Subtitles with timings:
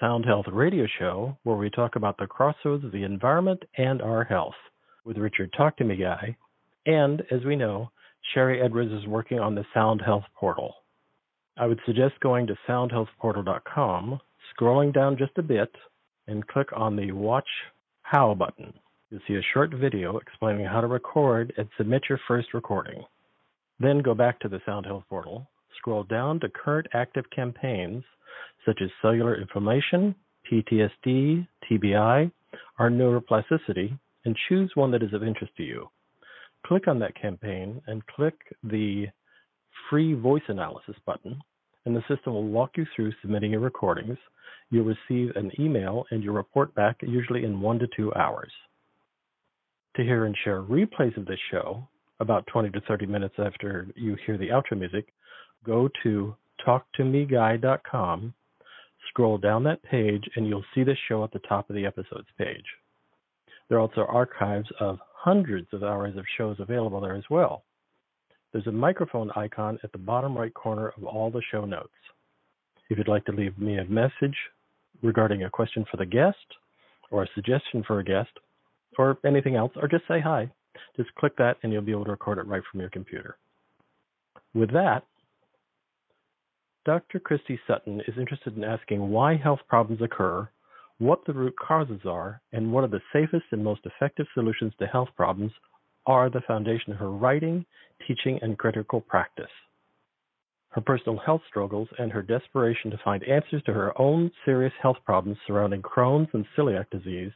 [0.00, 4.24] Sound Health Radio Show where we talk about the crossroads of the environment and our
[4.24, 4.54] health
[5.06, 6.36] with Richard Talk to Me Guy.
[6.84, 7.90] And as we know,
[8.34, 10.74] Sharry Edwards is working on the Sound Health Portal.
[11.56, 14.20] I would suggest going to soundhealthportal.com,
[14.54, 15.74] scrolling down just a bit,
[16.26, 17.48] and click on the Watch
[18.02, 18.74] How button.
[19.10, 23.02] You'll see a short video explaining how to record and submit your first recording.
[23.80, 28.04] Then go back to the Sound Health Portal, scroll down to current active campaigns
[28.66, 30.14] such as cellular inflammation,
[30.50, 32.30] PTSD, TBI,
[32.78, 35.88] or neuroplasticity, and choose one that is of interest to you.
[36.66, 39.06] Click on that campaign and click the
[39.88, 41.40] free voice analysis button,
[41.84, 44.18] and the system will walk you through submitting your recordings.
[44.70, 48.50] You'll receive an email and your report back usually in one to two hours.
[49.96, 51.86] To hear and share replays of this show,
[52.18, 55.06] about 20 to 30 minutes after you hear the outro music,
[55.64, 56.34] go to
[56.66, 58.34] talktomeguy.com,
[59.16, 62.28] scroll down that page, and you'll see the show at the top of the episodes
[62.36, 62.66] page.
[63.68, 67.62] There are also archives of hundreds of hours of shows available there as well.
[68.52, 71.88] There's a microphone icon at the bottom right corner of all the show notes.
[72.90, 74.36] If you'd like to leave me a message
[75.02, 76.36] regarding a question for the guest,
[77.10, 78.30] or a suggestion for a guest,
[78.98, 80.50] or anything else, or just say hi,
[80.94, 83.38] just click that and you'll be able to record it right from your computer.
[84.54, 85.04] With that,
[86.86, 87.18] Dr.
[87.18, 90.48] Christy Sutton is interested in asking why health problems occur,
[90.98, 94.86] what the root causes are, and what are the safest and most effective solutions to
[94.86, 95.50] health problems
[96.06, 97.66] are the foundation of her writing,
[98.06, 99.50] teaching, and clinical practice.
[100.68, 104.98] Her personal health struggles and her desperation to find answers to her own serious health
[105.04, 107.32] problems surrounding Crohn's and celiac disease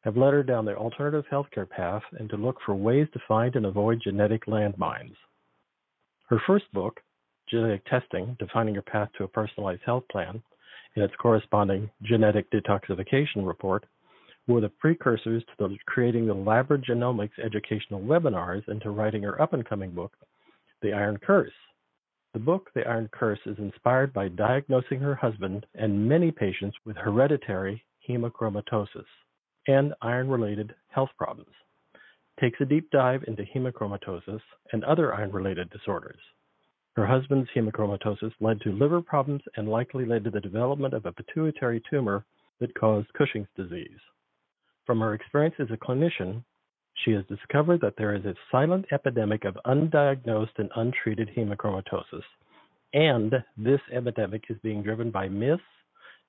[0.00, 3.54] have led her down the alternative healthcare path and to look for ways to find
[3.54, 5.16] and avoid genetic landmines.
[6.30, 7.02] Her first book,
[7.54, 10.42] Genetic Testing Defining Your Path to a Personalized Health Plan,
[10.96, 13.86] and its corresponding Genetic Detoxification Report,
[14.48, 19.52] were the precursors to the, creating the Labrogenomics educational webinars and to writing her up
[19.52, 20.14] and coming book,
[20.82, 21.52] The Iron Curse.
[22.32, 26.96] The book, The Iron Curse, is inspired by diagnosing her husband and many patients with
[26.96, 29.06] hereditary hemochromatosis
[29.68, 31.54] and iron related health problems.
[32.40, 34.40] Takes a deep dive into hemochromatosis
[34.72, 36.18] and other iron related disorders.
[36.96, 41.12] Her husband's hemochromatosis led to liver problems and likely led to the development of a
[41.12, 42.24] pituitary tumor
[42.60, 43.98] that caused Cushing's disease.
[44.86, 46.44] From her experience as a clinician,
[47.04, 52.22] she has discovered that there is a silent epidemic of undiagnosed and untreated hemochromatosis,
[52.92, 55.62] and this epidemic is being driven by myths,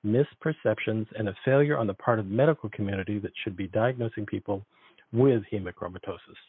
[0.03, 4.25] misperceptions, and a failure on the part of the medical community that should be diagnosing
[4.25, 4.65] people
[5.13, 6.41] with hemochromatosis,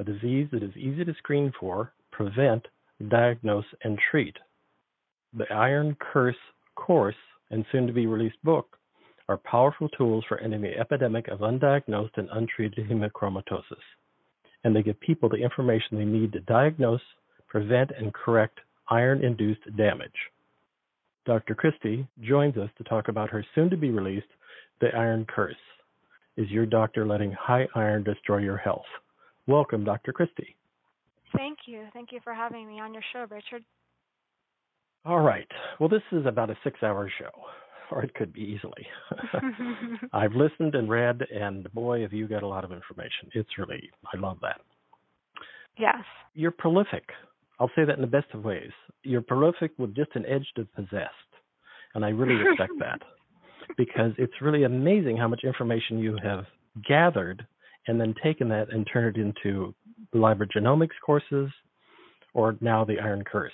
[0.00, 2.66] a disease that is easy to screen for, prevent,
[3.08, 4.36] diagnose, and treat.
[5.36, 6.36] The Iron Curse
[6.74, 7.16] course
[7.50, 8.76] and soon to be released book
[9.28, 13.82] are powerful tools for ending the epidemic of undiagnosed and untreated hemochromatosis,
[14.64, 17.00] and they give people the information they need to diagnose,
[17.48, 20.10] prevent, and correct iron induced damage.
[21.26, 21.54] Dr.
[21.56, 24.26] Christy joins us to talk about her soon to be released
[24.80, 25.56] The Iron Curse.
[26.36, 28.86] Is your doctor letting high iron destroy your health?
[29.46, 30.12] Welcome, Dr.
[30.12, 30.55] Christy.
[31.36, 31.84] Thank you.
[31.92, 33.64] Thank you for having me on your show, Richard.
[35.04, 35.46] All right.
[35.78, 37.30] Well, this is about a six hour show
[37.90, 38.86] or it could be easily.
[40.12, 43.30] I've listened and read, and boy, have you got a lot of information.
[43.32, 44.60] It's really, I love that.
[45.78, 46.02] Yes.
[46.34, 47.04] You're prolific.
[47.58, 48.70] I'll say that in the best of ways.
[49.02, 51.12] You're prolific with just an edge to possessed.
[51.94, 53.00] And I really respect that
[53.76, 56.44] because it's really amazing how much information you have
[56.86, 57.46] gathered
[57.86, 59.74] and then taken that and turned it into
[60.12, 61.50] the genomics courses
[62.34, 63.52] or now the Iron Curse.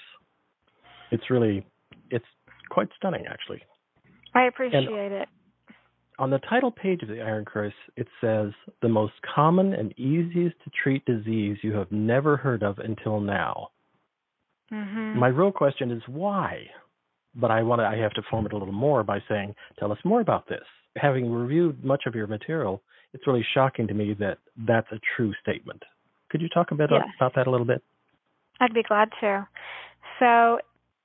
[1.11, 1.65] It's really,
[2.11, 2.25] it's
[2.71, 3.63] quite stunning actually.
[4.35, 5.29] I appreciate and it.
[6.19, 10.57] On the title page of the Iron Curse, it says the most common and easiest
[10.65, 13.71] to treat disease you have never heard of until now.
[14.73, 15.19] Mm-hmm.
[15.19, 16.67] My real question is why?
[17.35, 19.91] But I want to, I have to form it a little more by saying, tell
[19.91, 20.65] us more about this.
[20.97, 22.83] Having reviewed much of your material,
[23.15, 25.83] it's really shocking to me that that's a true statement.
[26.33, 27.03] Could you talk a bit yes.
[27.19, 27.83] about that a little bit?
[28.59, 29.47] I'd be glad to.
[30.19, 30.59] So,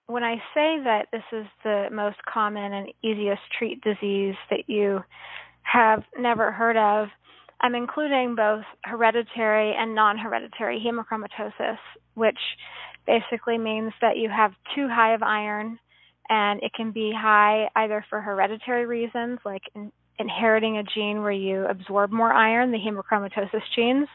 [0.08, 5.02] when I say that this is the most common and easiest treat disease that you
[5.64, 7.10] have never heard of,
[7.60, 11.78] I'm including both hereditary and non hereditary hemochromatosis,
[12.14, 12.40] which
[13.06, 15.78] basically means that you have too high of iron,
[16.30, 21.32] and it can be high either for hereditary reasons, like in, inheriting a gene where
[21.32, 24.08] you absorb more iron, the hemochromatosis genes,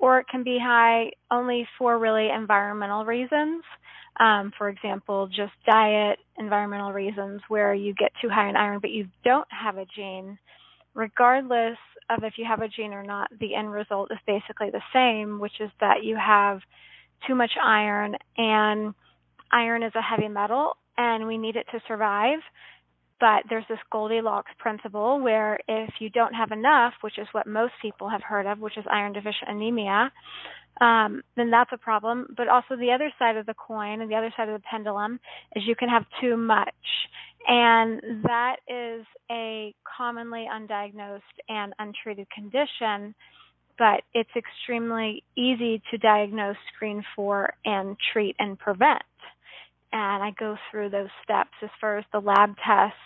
[0.00, 3.62] or it can be high only for really environmental reasons
[4.20, 8.90] Um, for example, just diet, environmental reasons where you get too high in iron but
[8.90, 10.38] you don't have a gene,
[10.94, 11.78] regardless
[12.10, 15.38] of if you have a gene or not, the end result is basically the same,
[15.40, 16.60] which is that you have
[17.26, 18.94] too much iron, and
[19.52, 22.40] iron is a heavy metal, and we need it to survive.
[23.20, 27.74] But there's this Goldilocks principle where if you don't have enough, which is what most
[27.82, 30.10] people have heard of, which is iron deficient anemia,
[30.80, 32.34] um, then that's a problem.
[32.36, 35.20] But also the other side of the coin and the other side of the pendulum
[35.54, 36.74] is you can have too much.
[37.46, 43.14] And that is a commonly undiagnosed and untreated condition,
[43.78, 49.02] but it's extremely easy to diagnose, screen for, and treat and prevent.
[49.92, 52.98] And I go through those steps as far as the lab tests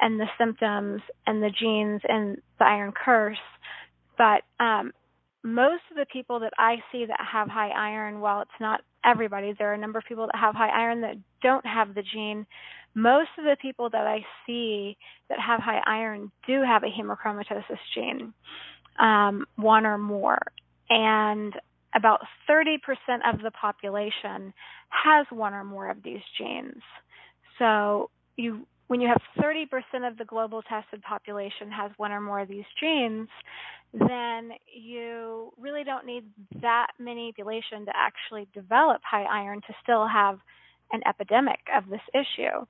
[0.00, 3.36] and the symptoms and the genes and the iron curse.
[4.16, 4.92] But um,
[5.42, 9.54] most of the people that I see that have high iron, while it's not everybody,
[9.58, 12.46] there are a number of people that have high iron that don't have the gene.
[12.94, 14.96] Most of the people that I see
[15.28, 18.34] that have high iron do have a hemochromatosis gene,
[19.00, 20.40] um, one or more.
[20.88, 21.54] And
[21.94, 22.78] about 30%
[23.26, 24.52] of the population
[24.88, 26.82] has one or more of these genes.
[27.58, 32.40] So you when you have 30% of the global tested population has one or more
[32.40, 33.28] of these genes,
[33.94, 36.24] then you really don't need
[36.60, 40.40] that manipulation to actually develop high iron to still have
[40.92, 42.66] an epidemic of this issue.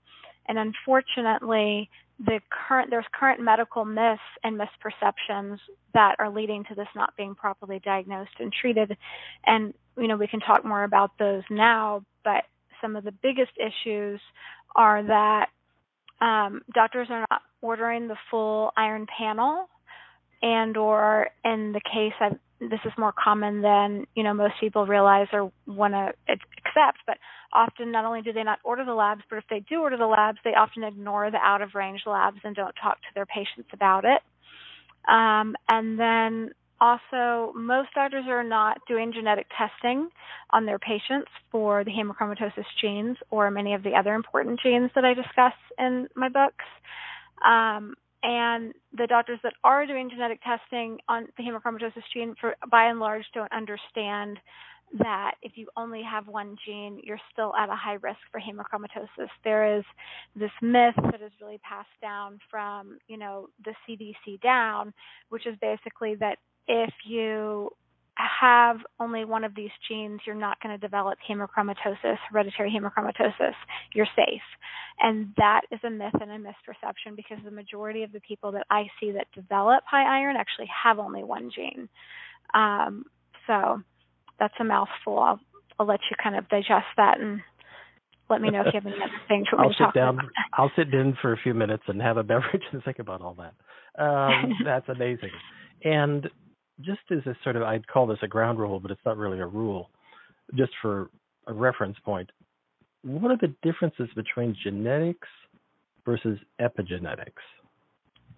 [0.46, 5.58] And unfortunately, the current there's current medical myths and misperceptions
[5.94, 8.96] that are leading to this not being properly diagnosed and treated.
[9.44, 12.44] And you know, we can talk more about those now, but
[12.80, 14.20] some of the biggest issues
[14.74, 15.48] are that
[16.20, 19.68] um, doctors are not ordering the full iron panel
[20.42, 22.38] and or in the case of
[22.70, 27.18] this is more common than you know most people realize or want to accept but
[27.52, 30.06] often not only do they not order the labs but if they do order the
[30.06, 33.68] labs they often ignore the out of range labs and don't talk to their patients
[33.72, 34.22] about it
[35.08, 40.08] um, and then also, most doctors are not doing genetic testing
[40.50, 45.04] on their patients for the hemochromatosis genes or many of the other important genes that
[45.04, 46.64] I discuss in my books.
[47.46, 52.86] Um, and the doctors that are doing genetic testing on the hemochromatosis gene, for, by
[52.86, 54.38] and large, don't understand
[54.98, 59.28] that if you only have one gene, you're still at a high risk for hemochromatosis.
[59.42, 59.84] There is
[60.36, 64.92] this myth that is really passed down from, you know, the CDC down,
[65.30, 67.70] which is basically that if you
[68.16, 73.54] have only one of these genes, you're not going to develop hemochromatosis, hereditary hemochromatosis.
[73.94, 74.42] You're safe.
[75.00, 78.66] And that is a myth and a misperception because the majority of the people that
[78.70, 81.88] I see that develop high iron actually have only one gene.
[82.54, 83.04] Um,
[83.46, 83.82] so
[84.38, 85.18] that's a mouthful.
[85.18, 85.40] I'll,
[85.78, 87.40] I'll let you kind of digest that and
[88.28, 90.14] let me know if you have any other things you want I'll sit down.
[90.14, 90.30] About.
[90.52, 93.36] I'll sit down for a few minutes and have a beverage and think about all
[93.38, 93.54] that.
[94.02, 95.30] Um, that's amazing.
[95.84, 96.28] And
[96.80, 99.40] just as a sort of, I'd call this a ground rule, but it's not really
[99.40, 99.90] a rule,
[100.54, 101.10] just for
[101.46, 102.30] a reference point.
[103.02, 105.28] What are the differences between genetics
[106.04, 107.42] versus epigenetics?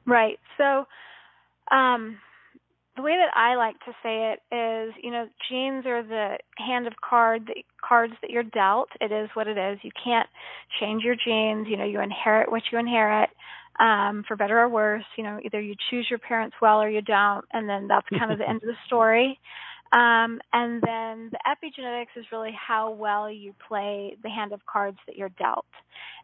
[0.06, 0.38] Right.
[0.58, 0.84] So,
[1.74, 2.18] um,
[2.96, 6.86] the way that I like to say it is, you know, genes are the hand
[6.86, 8.88] of card the cards that you're dealt.
[9.00, 9.78] It is what it is.
[9.82, 10.28] You can't
[10.80, 11.66] change your genes.
[11.68, 13.30] You know, you inherit what you inherit
[13.78, 15.04] um, for better or worse.
[15.16, 18.32] You know, either you choose your parents well or you don't, and then that's kind
[18.32, 19.38] of the end of the story.
[19.92, 24.98] Um, and then the epigenetics is really how well you play the hand of cards
[25.06, 25.66] that you're dealt.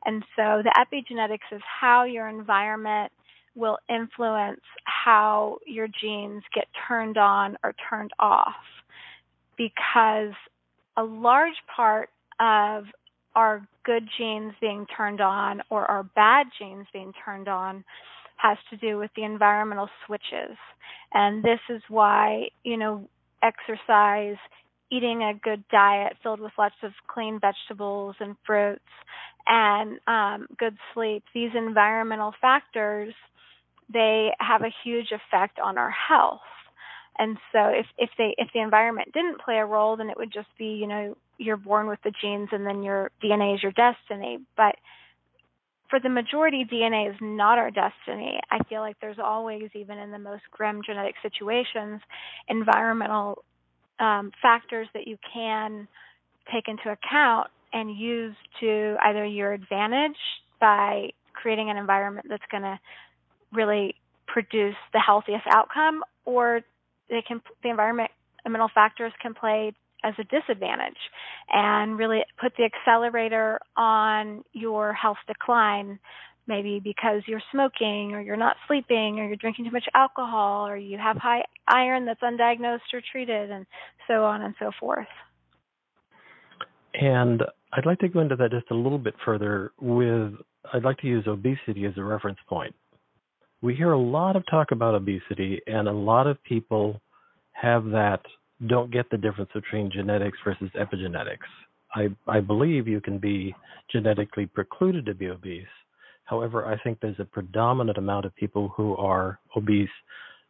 [0.04, 3.12] And so the epigenetics is how your environment
[3.54, 8.54] will influence how your genes get turned on or turned off.
[9.56, 10.32] Because
[10.96, 12.08] a large part
[12.40, 12.84] of
[13.34, 17.84] our good genes being turned on or our bad genes being turned on
[18.36, 20.56] has to do with the environmental switches.
[21.12, 23.08] And this is why, you know,
[23.42, 24.36] exercise,
[24.90, 28.80] eating a good diet filled with lots of clean vegetables and fruits,
[29.46, 33.14] and um, good sleep, these environmental factors,
[33.92, 36.40] they have a huge effect on our health.
[37.18, 40.32] And so if, if they if the environment didn't play a role, then it would
[40.32, 43.72] just be, you know, you're born with the genes and then your DNA is your
[43.72, 44.38] destiny.
[44.56, 44.76] But
[45.88, 48.38] for the majority, DNA is not our destiny.
[48.50, 52.00] I feel like there's always, even in the most grim genetic situations,
[52.48, 53.42] environmental
[53.98, 55.88] um, factors that you can
[56.52, 60.16] take into account and use to either your advantage
[60.60, 62.78] by creating an environment that's going to
[63.52, 63.94] really
[64.26, 66.60] produce the healthiest outcome, or
[67.08, 69.72] they can the environmental factors can play
[70.04, 70.96] as a disadvantage
[71.52, 75.98] and really put the accelerator on your health decline
[76.46, 80.76] maybe because you're smoking or you're not sleeping or you're drinking too much alcohol or
[80.76, 83.64] you have high iron that's undiagnosed or treated and
[84.08, 85.06] so on and so forth.
[86.92, 87.42] And
[87.72, 90.32] I'd like to go into that just a little bit further with
[90.74, 92.74] I'd like to use obesity as a reference point.
[93.62, 97.00] We hear a lot of talk about obesity and a lot of people
[97.52, 98.20] have that
[98.66, 101.48] don't get the difference between genetics versus epigenetics.
[101.94, 103.54] I, I believe you can be
[103.90, 105.66] genetically precluded to be obese.
[106.24, 109.88] However, I think there's a predominant amount of people who are obese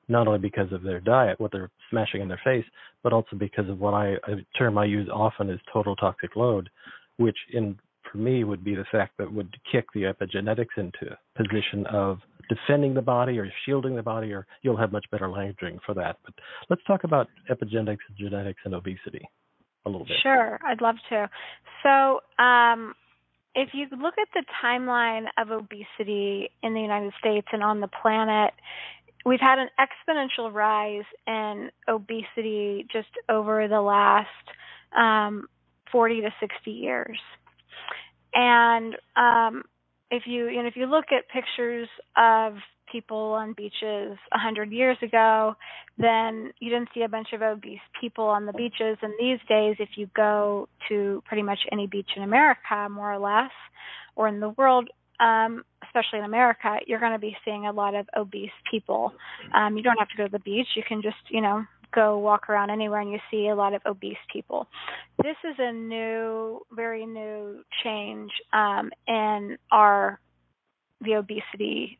[0.08, 2.64] not only because of their diet, what they're smashing in their face,
[3.02, 6.68] but also because of what I a term I use often is total toxic load,
[7.16, 7.78] which in
[8.10, 12.18] for me would be the fact that would kick the epigenetics into a position of
[12.48, 16.16] defending the body or shielding the body, or you'll have much better languaging for that.
[16.24, 16.34] But
[16.68, 19.28] let's talk about epigenetics, genetics, and obesity
[19.86, 20.16] a little bit.
[20.22, 21.30] Sure, I'd love to.
[21.82, 22.94] So, um,
[23.54, 27.88] if you look at the timeline of obesity in the United States and on the
[27.88, 28.52] planet,
[29.26, 34.28] we've had an exponential rise in obesity just over the last
[34.96, 35.48] um,
[35.90, 37.18] 40 to 60 years.
[38.34, 39.64] And um,
[40.10, 42.54] if you, you know, if you look at pictures of
[42.90, 45.54] people on beaches a hundred years ago,
[45.98, 48.98] then you didn't see a bunch of obese people on the beaches.
[49.02, 53.18] And these days, if you go to pretty much any beach in America, more or
[53.18, 53.52] less,
[54.16, 54.88] or in the world,
[55.20, 59.12] um, especially in America, you're going to be seeing a lot of obese people.
[59.54, 60.68] Um, you don't have to go to the beach.
[60.74, 63.82] You can just, you know, go walk around anywhere and you see a lot of
[63.86, 64.66] obese people.
[65.22, 70.20] This is a new, very new change um, in our
[71.02, 71.98] the obesity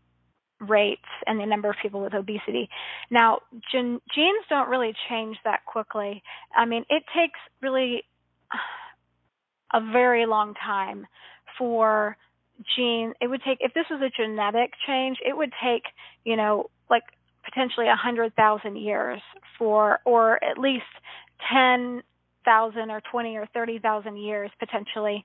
[0.61, 2.69] rates and the number of people with obesity.
[3.11, 3.39] Now,
[3.73, 6.23] gen- genes don't really change that quickly.
[6.55, 8.05] I mean, it takes really
[9.73, 11.07] a very long time
[11.59, 12.17] for
[12.77, 15.85] gene it would take if this was a genetic change it would take
[16.25, 17.05] you know like
[17.51, 19.21] potentially a hundred thousand years
[19.59, 20.85] for or at least
[21.53, 22.03] ten
[22.45, 25.25] thousand or twenty or thirty thousand years potentially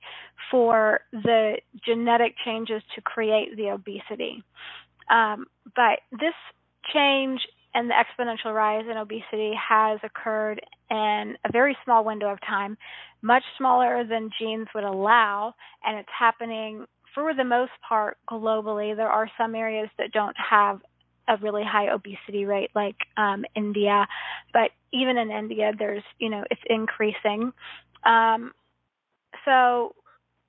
[0.50, 1.54] for the
[1.84, 4.42] genetic changes to create the obesity.
[5.10, 6.34] Um, but this
[6.92, 7.40] change
[7.74, 12.78] and the exponential rise in obesity has occurred in a very small window of time,
[13.22, 15.54] much smaller than genes would allow,
[15.84, 20.80] and it's happening for the most part globally, there are some areas that don't have
[21.28, 24.06] a really high obesity rate, like um, India.
[24.52, 27.52] But even in India, there's you know it's increasing.
[28.04, 28.52] Um,
[29.44, 29.94] so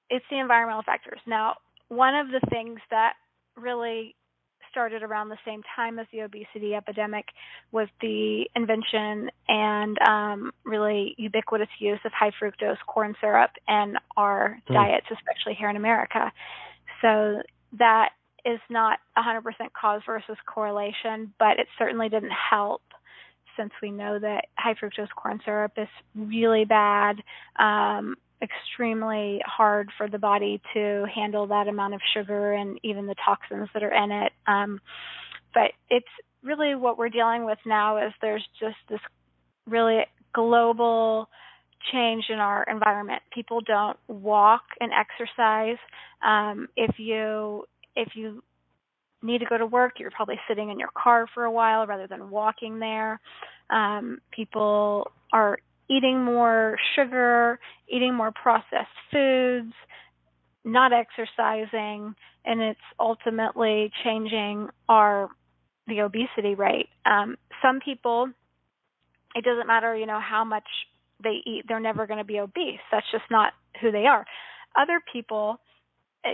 [0.10, 1.20] it's the environmental factors.
[1.26, 1.56] Now,
[1.90, 3.14] one of the things that
[3.56, 4.16] really
[4.72, 7.26] started around the same time as the obesity epidemic
[7.72, 14.60] was the invention and um, really ubiquitous use of high fructose corn syrup in our
[14.70, 14.74] mm.
[14.74, 16.32] diets, especially here in America.
[17.02, 17.42] So
[17.80, 18.10] that
[18.48, 19.44] is not 100%
[19.80, 22.82] cause versus correlation, but it certainly didn't help
[23.58, 27.18] since we know that high fructose corn syrup is really bad.
[27.60, 33.16] Um, extremely hard for the body to handle that amount of sugar and even the
[33.26, 34.32] toxins that are in it.
[34.46, 34.80] Um,
[35.54, 36.06] but it's
[36.44, 39.00] really what we're dealing with now is there's just this
[39.66, 41.30] really global
[41.92, 43.24] change in our environment.
[43.34, 45.78] People don't walk and exercise.
[46.26, 47.66] Um, if you
[47.98, 48.44] if you
[49.22, 52.08] need to go to work, you're probably sitting in your car for a while rather
[52.08, 53.20] than walking there.
[53.70, 55.58] Um, people are
[55.90, 59.74] eating more sugar, eating more processed foods,
[60.64, 62.14] not exercising,
[62.46, 65.30] and it's ultimately changing our
[65.88, 66.90] the obesity rate.
[67.06, 68.28] Um, some people,
[69.36, 70.66] it doesn't matter, you know, how much
[71.24, 72.80] they eat, they're never going to be obese.
[72.92, 74.26] That's just not who they are.
[74.76, 75.60] Other people,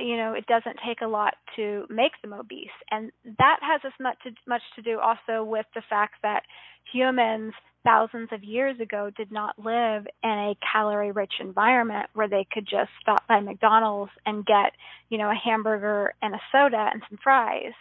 [0.02, 3.94] you know, it doesn't take a lot to make them obese, and that has as
[4.00, 6.44] much to, much to do also with the fact that
[6.92, 12.48] humans thousands of years ago did not live in a calorie rich environment where they
[12.52, 14.72] could just stop by McDonald's and get,
[15.10, 17.74] you know, a hamburger and a soda and some fries.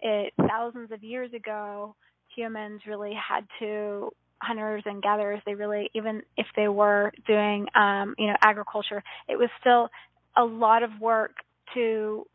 [0.00, 1.96] It thousands of years ago
[2.36, 4.10] humans really had to
[4.40, 9.36] hunters and gatherers they really even if they were doing um you know agriculture it
[9.36, 9.88] was still
[10.36, 11.32] a lot of work
[11.74, 12.26] to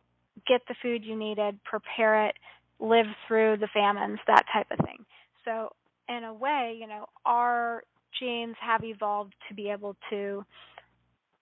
[0.48, 2.36] get the food you needed prepare it
[2.80, 5.06] live through the famines that type of thing
[5.46, 5.70] so
[6.10, 7.84] in a way, you know, our
[8.20, 10.46] genes have evolved to be able to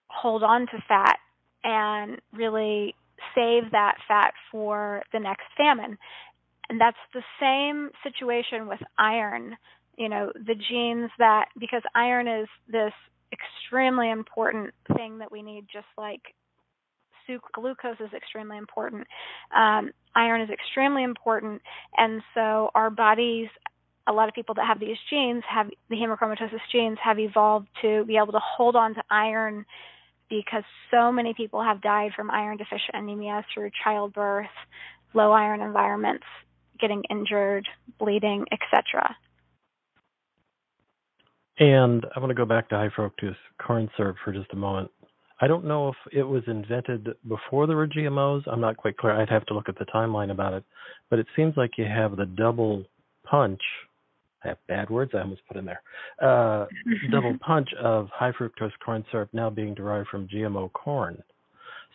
[0.08, 1.18] hold on to fat
[1.64, 2.96] and really
[3.36, 5.98] save that fat for the next famine.
[6.70, 9.58] And that's the same situation with iron.
[9.98, 12.94] You know, the genes that, because iron is this
[13.32, 16.22] extremely important thing that we need, just like
[17.54, 19.08] glucose is extremely important.
[19.56, 21.62] Um, iron is extremely important,
[21.98, 23.48] and so our bodies.
[24.08, 28.04] A lot of people that have these genes have the hemochromatosis genes have evolved to
[28.06, 29.64] be able to hold on to iron
[30.28, 34.48] because so many people have died from iron deficient anemia through childbirth,
[35.14, 36.26] low iron environments,
[36.80, 37.68] getting injured,
[38.00, 39.16] bleeding, etc.
[41.60, 44.90] And I want to go back to high fructose corn syrup for just a moment.
[45.42, 48.44] I don't know if it was invented before there were GMOs.
[48.46, 49.20] I'm not quite clear.
[49.20, 50.64] I'd have to look at the timeline about it.
[51.10, 52.86] But it seems like you have the double
[53.24, 53.60] punch.
[54.44, 55.82] I have bad words I almost put in there.
[56.22, 56.68] Uh,
[57.12, 61.22] double punch of high fructose corn syrup now being derived from GMO corn.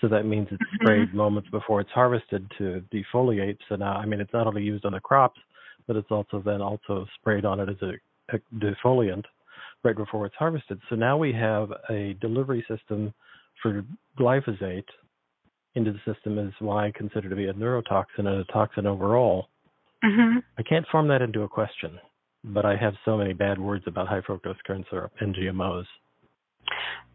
[0.00, 0.84] So that means it's mm-hmm.
[0.84, 3.58] sprayed moments before it's harvested to defoliate.
[3.68, 5.40] So now, I mean, it's not only used on the crops,
[5.86, 7.92] but it's also then also sprayed on it as a,
[8.36, 9.24] a defoliant
[9.84, 10.80] right before it's harvested.
[10.90, 13.14] So now we have a delivery system
[13.62, 13.84] for
[14.18, 14.84] glyphosate
[15.74, 19.48] into the system is why I consider to be a neurotoxin and a toxin overall.
[20.04, 20.38] Mm-hmm.
[20.58, 21.98] I can't form that into a question,
[22.44, 25.84] but I have so many bad words about high fructose corn syrup and GMOs.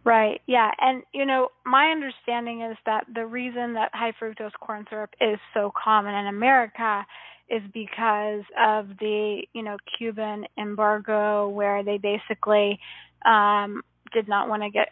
[0.03, 0.41] Right.
[0.47, 0.71] Yeah.
[0.79, 5.37] And you know, my understanding is that the reason that high fructose corn syrup is
[5.53, 7.05] so common in America
[7.49, 12.79] is because of the you know Cuban embargo, where they basically
[13.25, 13.83] um,
[14.13, 14.89] did not want to get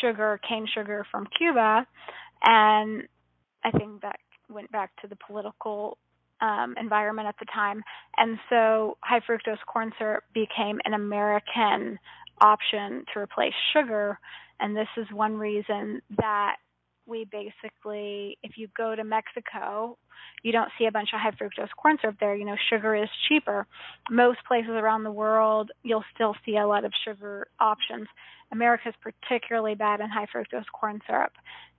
[0.00, 1.86] sugar, cane sugar from Cuba,
[2.44, 3.02] and
[3.64, 5.98] I think that went back to the political
[6.40, 7.82] um, environment at the time,
[8.16, 11.98] and so high fructose corn syrup became an American
[12.40, 14.18] option to replace sugar,
[14.60, 16.56] and this is one reason that
[17.06, 19.96] we basically, if you go to Mexico,
[20.42, 22.34] you don't see a bunch of high fructose corn syrup there.
[22.34, 23.66] You know, sugar is cheaper.
[24.10, 28.08] Most places around the world, you'll still see a lot of sugar options.
[28.52, 31.32] America is particularly bad in high fructose corn syrup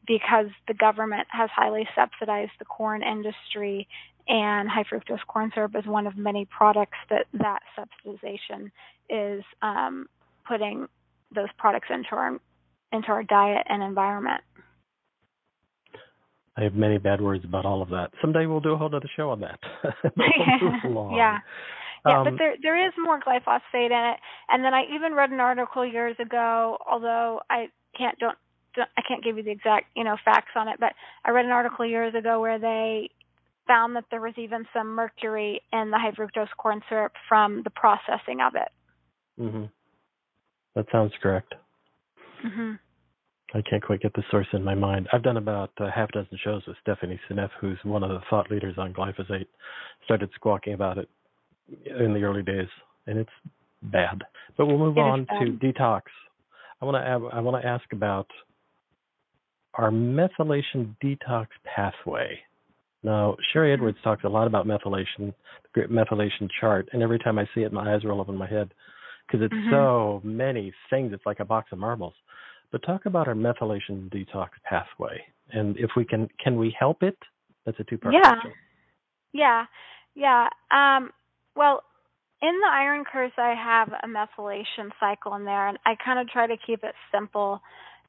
[0.05, 3.87] because the government has highly subsidized the corn industry
[4.27, 8.71] and high fructose corn syrup is one of many products that that subsidization
[9.09, 10.07] is um,
[10.45, 10.87] putting
[11.33, 12.39] those products into our
[12.91, 14.41] into our diet and environment.
[16.57, 18.11] I have many bad words about all of that.
[18.19, 19.59] Someday we'll do a whole other show on that.
[20.83, 21.37] we'll yeah.
[22.05, 24.19] Yeah, um, but there there is more glyphosate in it.
[24.49, 27.67] And then I even read an article years ago, although I
[27.97, 28.37] can't don't,
[28.75, 30.93] don't I can't give you the exact, you know, facts on it, but
[31.25, 33.09] I read an article years ago where they
[33.67, 37.69] found that there was even some mercury in the high fructose corn syrup from the
[37.69, 38.71] processing of it.
[39.39, 39.69] Mhm.
[40.75, 41.53] That sounds correct.
[42.41, 42.79] Mhm.
[43.53, 45.07] I can't quite get the source in my mind.
[45.13, 48.51] I've done about a half dozen shows with Stephanie Seneff, who's one of the thought
[48.51, 49.47] leaders on glyphosate.
[50.03, 51.07] Started squawking about it
[51.85, 52.67] in the early days,
[53.07, 53.29] and it's
[53.83, 54.21] bad.
[54.57, 56.01] But we'll move on to detox.
[56.81, 58.27] I want to I want to ask about
[59.75, 62.39] our methylation detox pathway.
[63.03, 63.73] Now, Sharry mm-hmm.
[63.73, 65.33] Edwards talks a lot about methylation,
[65.63, 68.35] the great methylation chart, and every time I see it, my eyes roll up in
[68.35, 68.73] my head
[69.25, 69.71] because it's mm-hmm.
[69.71, 71.13] so many things.
[71.13, 72.13] It's like a box of marbles.
[72.71, 77.17] But talk about our methylation detox pathway, and if we can, can we help it?
[77.65, 78.33] That's a two-part yeah.
[78.33, 78.51] question.
[79.33, 79.65] Yeah,
[80.15, 80.49] yeah.
[80.71, 81.11] Um,
[81.55, 81.83] well,
[82.41, 86.27] in the iron curse, I have a methylation cycle in there, and I kind of
[86.29, 87.61] try to keep it simple.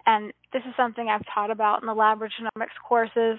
[0.07, 2.49] And this is something I've taught about in the laboratory
[2.87, 3.39] courses.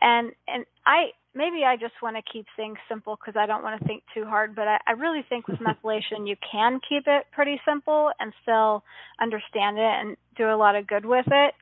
[0.00, 3.80] And and I maybe I just want to keep things simple because I don't want
[3.80, 4.54] to think too hard.
[4.54, 8.84] But I, I really think with methylation, you can keep it pretty simple and still
[9.20, 11.54] understand it and do a lot of good with it.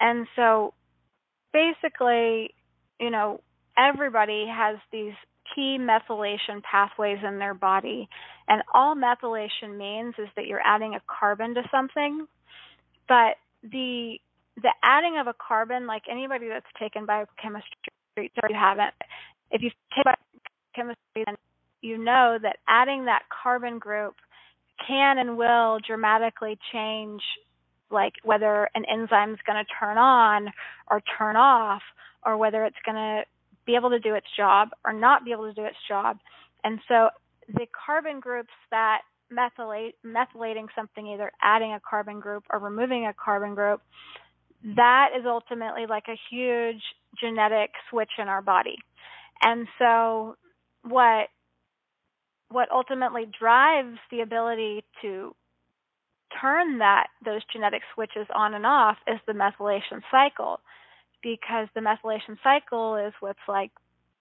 [0.00, 0.72] And so,
[1.52, 2.54] basically,
[2.98, 3.40] you know,
[3.76, 5.12] everybody has these
[5.54, 8.08] key methylation pathways in their body.
[8.48, 12.26] And all methylation means is that you're adding a carbon to something.
[13.08, 14.18] But the
[14.56, 18.94] the adding of a carbon, like anybody that's taken biochemistry, or you haven't,
[19.50, 20.14] if you've taken
[20.74, 21.36] biochemistry, then
[21.80, 24.14] you know that adding that carbon group
[24.86, 27.22] can and will dramatically change
[27.90, 30.48] like whether an enzyme is going to turn on
[30.90, 31.82] or turn off
[32.24, 33.22] or whether it's going to
[33.66, 36.18] be able to do its job or not be able to do its job.
[36.64, 37.08] And so
[37.48, 39.00] the carbon groups that
[39.32, 43.80] methylate methylating something, either adding a carbon group or removing a carbon group,
[44.76, 46.82] that is ultimately like a huge
[47.18, 48.76] genetic switch in our body.
[49.42, 50.36] And so
[50.82, 51.28] what
[52.50, 55.34] what ultimately drives the ability to
[56.40, 60.60] turn that those genetic switches on and off is the methylation cycle
[61.22, 63.70] because the methylation cycle is what's like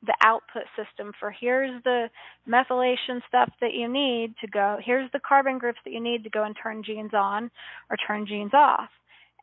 [0.05, 2.09] the output system for here's the
[2.47, 6.29] methylation stuff that you need to go, here's the carbon groups that you need to
[6.29, 7.51] go and turn genes on
[7.89, 8.89] or turn genes off.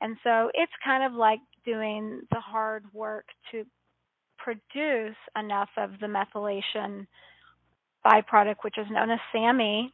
[0.00, 3.64] And so it's kind of like doing the hard work to
[4.38, 7.06] produce enough of the methylation
[8.04, 9.90] byproduct, which is known as SAMe.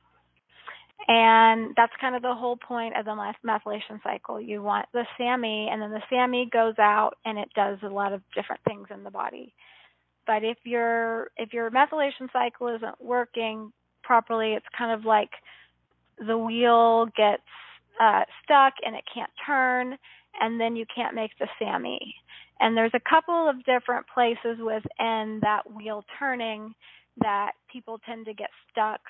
[1.08, 4.40] And that's kind of the whole point of the methylation cycle.
[4.40, 8.12] You want the SAMe, and then the SAMe goes out and it does a lot
[8.12, 9.54] of different things in the body.
[10.26, 13.72] But if your if your methylation cycle isn't working
[14.04, 15.30] properly, it's kind of like
[16.18, 17.42] the wheel gets
[18.00, 19.96] uh, stuck and it can't turn,
[20.40, 22.14] and then you can't make the SAMe.
[22.60, 26.74] And there's a couple of different places within that wheel turning
[27.18, 29.00] that people tend to get stuck,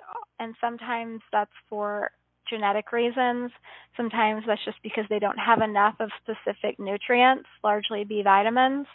[0.41, 2.11] and sometimes that's for
[2.49, 3.51] genetic reasons.
[3.97, 8.87] Sometimes that's just because they don't have enough of specific nutrients, largely B vitamins.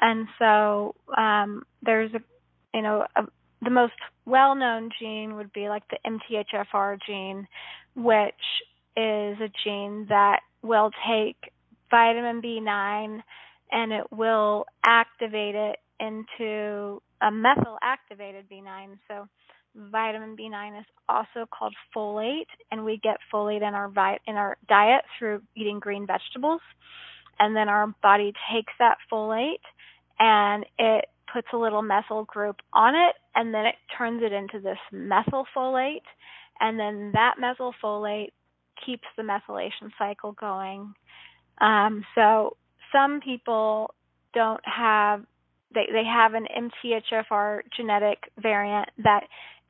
[0.00, 2.20] And so um, there's a,
[2.74, 3.22] you know, a,
[3.62, 3.92] the most
[4.26, 7.46] well-known gene would be like the MTHFR gene,
[7.94, 8.34] which
[8.96, 11.52] is a gene that will take
[11.90, 13.22] vitamin B9
[13.72, 18.98] and it will activate it into a methyl activated B9.
[19.08, 19.28] So
[19.74, 24.56] vitamin B9 is also called folate, and we get folate in our vi- in our
[24.68, 26.60] diet through eating green vegetables.
[27.38, 29.64] And then our body takes that folate
[30.20, 34.60] and it puts a little methyl group on it, and then it turns it into
[34.60, 36.04] this methylfolate,
[36.60, 38.30] and then that methylfolate
[38.84, 40.94] keeps the methylation cycle going.
[41.60, 42.56] Um, so
[42.92, 43.94] some people
[44.32, 45.24] don't have
[45.74, 49.24] they, they have an MTHFR genetic variant that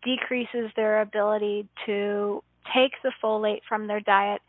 [0.04, 2.42] decreases their ability to
[2.74, 4.42] take the folate from their diet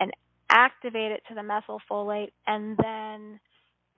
[0.00, 0.12] and
[0.50, 3.40] activate it to the methylfolate and then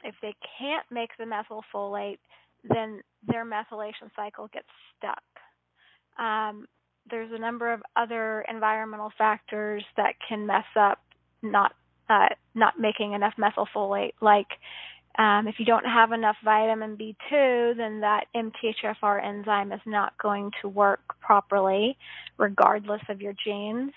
[0.05, 2.19] if they can't make the methylfolate
[2.65, 5.23] then their methylation cycle gets stuck
[6.19, 6.67] um,
[7.11, 11.01] there's a number of other environmental factors that can mess up
[11.43, 11.75] not
[12.09, 14.49] uh, not making enough methylfolate like
[15.19, 20.53] um, if you don't have enough vitamin B2, then that MTHFR enzyme is not going
[20.63, 21.99] to work properly,
[22.39, 23.93] regardless of your genes.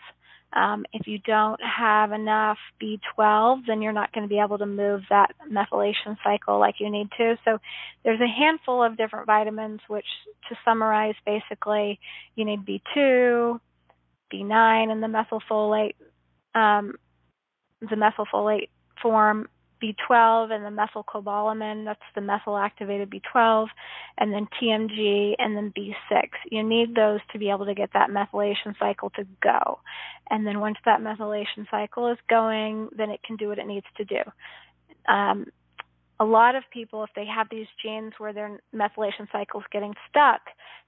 [0.55, 4.67] Um, if you don't have enough B12, then you're not going to be able to
[4.67, 7.37] move that methylation cycle like you need to.
[7.43, 7.57] So
[8.03, 10.05] there's a handful of different vitamins, which,
[10.49, 11.99] to summarize, basically,
[12.35, 13.59] you need B2,
[14.31, 15.95] B9, and the methylfolate,
[16.53, 16.95] um,
[17.81, 18.69] the methylfolate
[19.01, 19.49] form,
[19.83, 23.67] B12 and the methylcobalamin, that's the methyl activated B12,
[24.17, 26.29] and then TMG and then B6.
[26.49, 29.79] You need those to be able to get that methylation cycle to go.
[30.29, 33.87] And then once that methylation cycle is going, then it can do what it needs
[33.97, 34.21] to do.
[35.07, 35.47] Um,
[36.19, 39.93] a lot of people, if they have these genes where their methylation cycle is getting
[40.09, 40.41] stuck,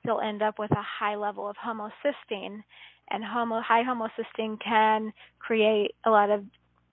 [0.06, 2.64] they'll end up with a high level of homocysteine.
[3.12, 6.46] And homo, high homocysteine can create a lot of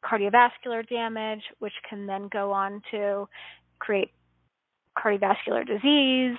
[0.04, 3.28] cardiovascular damage, which can then go on to
[3.78, 4.10] create
[4.98, 6.36] cardiovascular disease,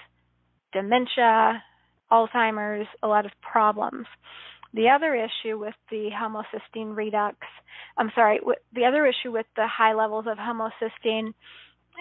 [0.72, 1.64] dementia,
[2.12, 4.06] Alzheimer's, a lot of problems.
[4.74, 7.36] The other issue with the homocysteine redox,
[7.98, 8.40] I'm sorry,
[8.74, 11.30] the other issue with the high levels of homocysteine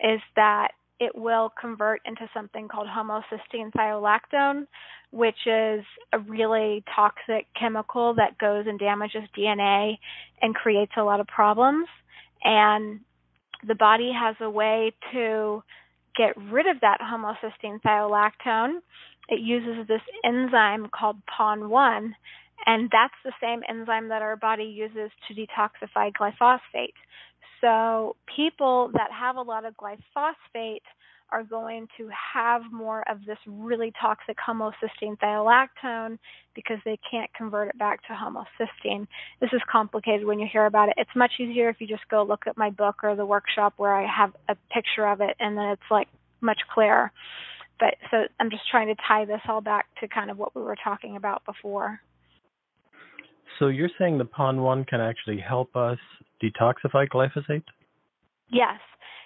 [0.02, 4.66] is that it will convert into something called homocysteine thiolactone,
[5.12, 9.98] which is a really toxic chemical that goes and damages DNA
[10.40, 11.86] and creates a lot of problems.
[12.42, 13.00] And
[13.66, 15.62] the body has a way to
[16.16, 18.78] get rid of that homocysteine thiolactone.
[19.28, 22.12] It uses this enzyme called PON1,
[22.66, 26.94] and that's the same enzyme that our body uses to detoxify glyphosate.
[27.60, 30.80] So people that have a lot of glyphosate
[31.32, 36.18] are going to have more of this really toxic homocysteine thiolactone
[36.54, 39.06] because they can't convert it back to homocysteine.
[39.40, 40.94] This is complicated when you hear about it.
[40.98, 43.94] It's much easier if you just go look at my book or the workshop where
[43.94, 46.08] I have a picture of it and then it's like
[46.40, 47.10] much clearer.
[47.80, 50.62] But so I'm just trying to tie this all back to kind of what we
[50.62, 52.00] were talking about before.
[53.58, 55.98] So you're saying the PON1 can actually help us
[56.42, 57.64] detoxify glyphosate?
[58.50, 58.80] Yes.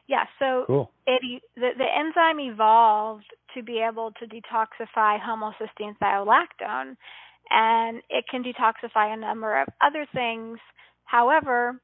[0.08, 0.90] Yeah, so cool.
[1.06, 6.96] it the, the enzyme evolved to be able to detoxify homocysteine thiolactone,
[7.50, 10.58] and it can detoxify a number of other things.
[11.04, 11.80] However,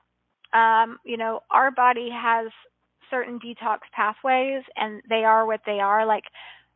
[0.52, 2.48] um, you know, our body has
[3.10, 6.06] certain detox pathways, and they are what they are.
[6.06, 6.24] Like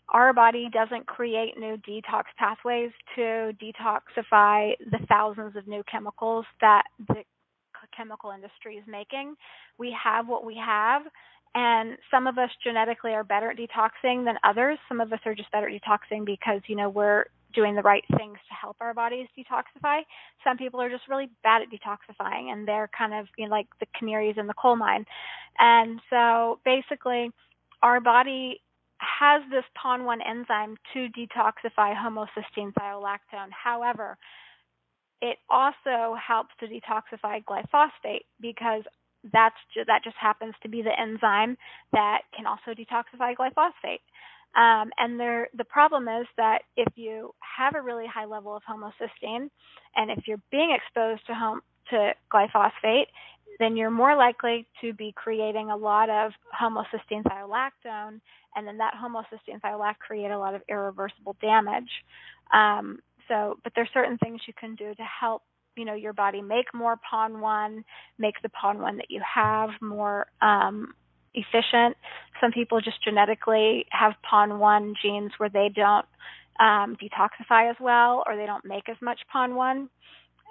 [0.08, 6.82] our body doesn't create new detox pathways to detoxify the thousands of new chemicals that
[7.08, 7.22] the
[7.96, 9.34] chemical industry is making.
[9.78, 11.02] We have what we have,
[11.54, 14.78] and some of us genetically are better at detoxing than others.
[14.88, 18.04] Some of us are just better at detoxing because, you know, we're doing the right
[18.16, 20.02] things to help our bodies detoxify.
[20.44, 23.66] Some people are just really bad at detoxifying and they're kind of you know, like
[23.80, 25.06] the canaries in the coal mine.
[25.58, 27.30] And so basically,
[27.82, 28.60] our body
[28.98, 33.50] has this PON1 enzyme to detoxify homocysteine thiolactone.
[33.50, 34.16] However,
[35.22, 38.82] it also helps to detoxify glyphosate because
[39.32, 41.56] that's that just happens to be the enzyme
[41.92, 44.00] that can also detoxify glyphosate.
[44.56, 48.62] Um, and there, the problem is that if you have a really high level of
[48.62, 49.50] homocysteine,
[49.94, 51.60] and if you're being exposed to
[51.90, 53.06] to glyphosate,
[53.58, 58.20] then you're more likely to be creating a lot of homocysteine thiolactone,
[58.54, 61.90] and then that homocysteine thiolactone create a lot of irreversible damage.
[62.52, 65.42] Um, so, but there's certain things you can do to help
[65.76, 67.84] you know your body make more PON1,
[68.18, 70.94] make the PON1 that you have more um,
[71.34, 71.96] efficient.
[72.40, 76.06] Some people just genetically have PON1 genes where they don't
[76.58, 79.88] um, detoxify as well, or they don't make as much PON1.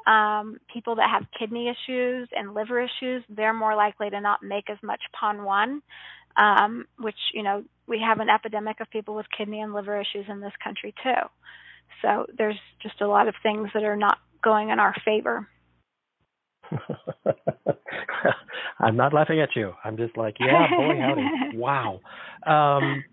[0.08, 4.70] Um, people that have kidney issues and liver issues, they're more likely to not make
[4.70, 5.82] as much PON1,
[6.38, 10.26] um, which, you know, we have an epidemic of people with kidney and liver issues
[10.30, 11.22] in this country too.
[12.02, 15.50] So there's just a lot of things that are not going in our favor.
[18.80, 19.74] I'm not laughing at you.
[19.84, 21.24] I'm just like, yeah, boy, howdy,
[21.58, 22.00] wow.
[22.46, 23.04] Um,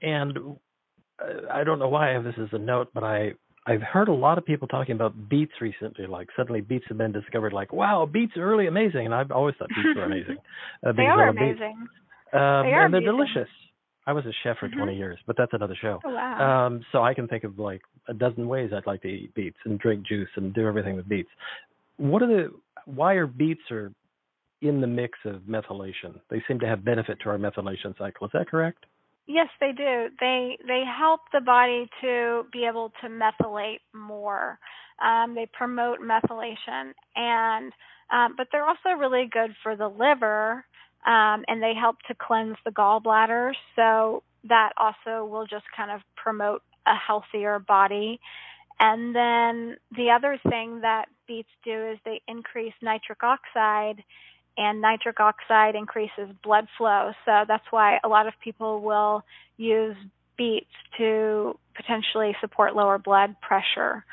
[0.00, 0.38] and
[1.18, 3.32] uh, I don't know why I have this as a note, but I
[3.66, 6.06] I've heard a lot of people talking about beets recently.
[6.06, 7.52] Like suddenly beets have been discovered.
[7.52, 10.38] Like wow, beets are really amazing, and I've always thought beets were amazing.
[10.84, 11.76] Uh, they are amazing.
[11.78, 11.88] Um,
[12.32, 13.04] they are and they're amazing.
[13.04, 13.48] delicious.
[14.06, 14.78] I was a chef for Mm-hmm.
[14.78, 16.00] 20 years, but that's another show.
[16.04, 16.66] Oh, wow.
[16.66, 19.58] Um, so I can think of like a dozen ways I'd like to eat beets
[19.64, 21.30] and drink juice and do everything with beets.
[21.98, 22.52] What are the
[22.86, 23.92] why are beets are
[24.60, 26.18] in the mix of methylation?
[26.30, 28.26] They seem to have benefit to our methylation cycle.
[28.26, 28.86] Is that correct?
[29.26, 30.08] Yes, they do.
[30.18, 34.58] They they help the body to be able to methylate more.
[35.04, 37.72] Um, they promote methylation, and
[38.12, 40.64] um, but they're also really good for the liver,
[41.06, 43.52] um, and they help to cleanse the gallbladder.
[43.76, 48.20] So that also will just kind of promote a healthier body.
[48.80, 54.02] And then the other thing that beets do is they increase nitric oxide
[54.56, 57.12] and nitric oxide increases blood flow.
[57.24, 59.22] So that's why a lot of people will
[59.56, 59.96] use
[60.36, 60.66] beets
[60.98, 64.04] to potentially support lower blood pressure.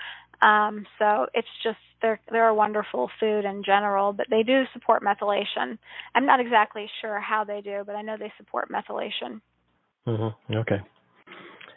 [0.41, 5.03] Um, so it's just they're they're a wonderful food in general, but they do support
[5.03, 5.77] methylation.
[6.15, 9.41] I'm not exactly sure how they do, but I know they support methylation.
[10.07, 10.55] Mm-hmm.
[10.57, 10.79] Okay.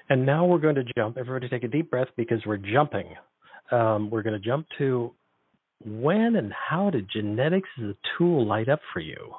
[0.09, 1.17] And now we're going to jump.
[1.17, 3.15] Everybody, take a deep breath because we're jumping.
[3.71, 5.13] Um, we're going to jump to
[5.85, 9.35] when and how did genetics as a tool light up for you?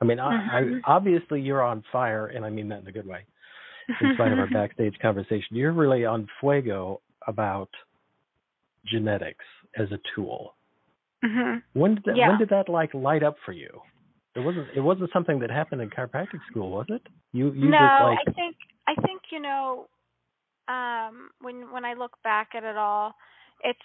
[0.00, 0.50] I mean, Mhm.
[0.50, 3.24] I, I, obviously you're on fire, and I mean that in a good way.
[4.00, 7.70] In spite of our backstage conversation, you're really on fuego about
[8.86, 9.44] genetics
[9.76, 10.54] as a tool.
[11.22, 12.28] hmm When did that, Yeah.
[12.28, 13.80] when did that like light up for you?
[14.34, 17.02] It wasn't it wasn't something that happened in chiropractic school, was it?
[17.32, 19.88] You you no, just like I think I think you know
[20.68, 23.14] um when when I look back at it all,
[23.62, 23.78] it's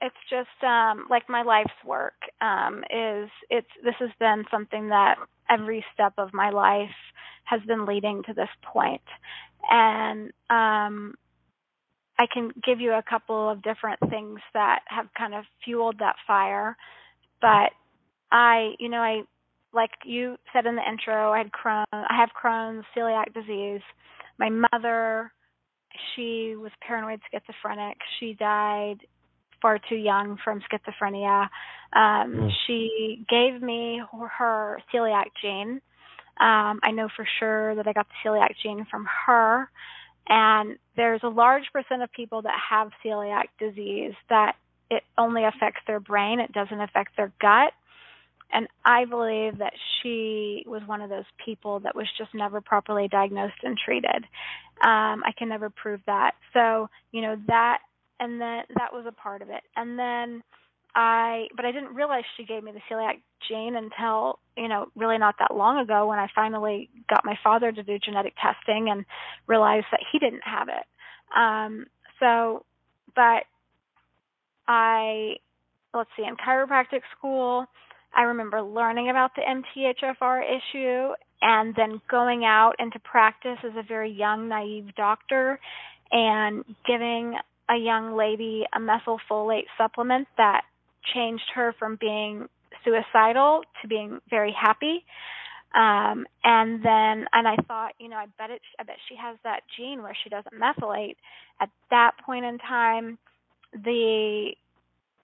[0.00, 5.16] it's just um like my life's work um is it's this has been something that
[5.50, 6.90] every step of my life
[7.44, 9.02] has been leading to this point.
[9.70, 11.14] And um
[12.22, 16.14] I can give you a couple of different things that have kind of fueled that
[16.24, 16.76] fire,
[17.40, 17.70] but
[18.30, 19.22] I, you know, I
[19.72, 23.80] like you said in the intro, I had Crohn, I have Crohn's celiac disease.
[24.38, 25.32] My mother,
[26.14, 27.96] she was paranoid schizophrenic.
[28.20, 28.98] She died
[29.60, 31.48] far too young from schizophrenia.
[31.92, 32.50] Um, Mm.
[32.66, 35.80] She gave me her, her celiac gene.
[36.40, 39.70] Um, I know for sure that I got the celiac gene from her.
[40.28, 44.54] And there's a large percent of people that have celiac disease that
[44.90, 47.72] it only affects their brain, it doesn't affect their gut.
[48.54, 53.08] And I believe that she was one of those people that was just never properly
[53.08, 54.26] diagnosed and treated.
[54.84, 56.32] Um, I can never prove that.
[56.52, 57.78] So, you know, that
[58.20, 59.62] and then that was a part of it.
[59.74, 60.42] And then
[60.94, 65.18] I but I didn't realize she gave me the celiac gene until, you know, really
[65.18, 69.04] not that long ago when I finally got my father to do genetic testing and
[69.46, 70.84] realized that he didn't have it.
[71.36, 71.86] Um
[72.20, 72.64] so
[73.14, 73.44] but
[74.68, 75.36] I
[75.94, 77.66] let's see, in chiropractic school,
[78.14, 83.82] I remember learning about the MTHFR issue and then going out into practice as a
[83.82, 85.58] very young, naive doctor
[86.10, 87.36] and giving
[87.68, 90.62] a young lady a methylfolate supplement that
[91.14, 92.48] changed her from being
[92.84, 95.04] suicidal to being very happy.
[95.74, 99.38] Um, and then, and I thought, you know, I bet it, I bet she has
[99.44, 101.16] that gene where she doesn't methylate.
[101.60, 103.18] At that point in time,
[103.72, 104.52] the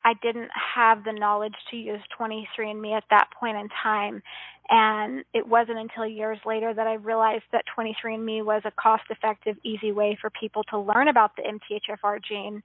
[0.04, 4.22] I didn't have the knowledge to use 23andMe at that point in time.
[4.70, 9.56] And it wasn't until years later that I realized that 23andMe was a cost effective,
[9.64, 12.62] easy way for people to learn about the MTHFR gene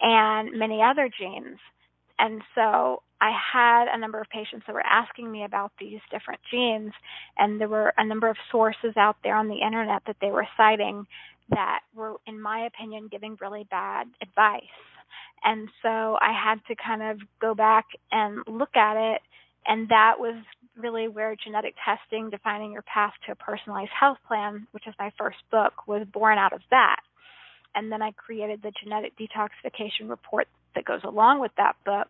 [0.00, 1.58] and many other genes.
[2.18, 6.40] And so I had a number of patients that were asking me about these different
[6.50, 6.92] genes,
[7.36, 10.46] and there were a number of sources out there on the internet that they were
[10.56, 11.06] citing
[11.50, 14.62] that were, in my opinion, giving really bad advice.
[15.44, 19.22] And so I had to kind of go back and look at it,
[19.66, 20.36] and that was
[20.76, 25.12] really where genetic testing, defining your path to a personalized health plan, which is my
[25.18, 27.00] first book, was born out of that.
[27.74, 32.08] And then I created the genetic detoxification report that goes along with that book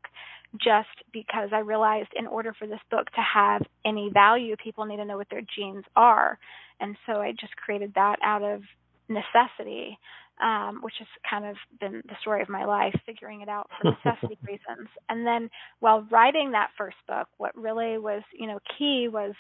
[0.56, 4.96] just because I realized in order for this book to have any value, people need
[4.96, 6.38] to know what their genes are.
[6.80, 8.62] And so I just created that out of
[9.08, 9.98] necessity,
[10.42, 13.90] um, which has kind of been the story of my life, figuring it out for
[14.04, 14.88] necessity reasons.
[15.08, 19.34] And then while writing that first book, what really was, you know, key was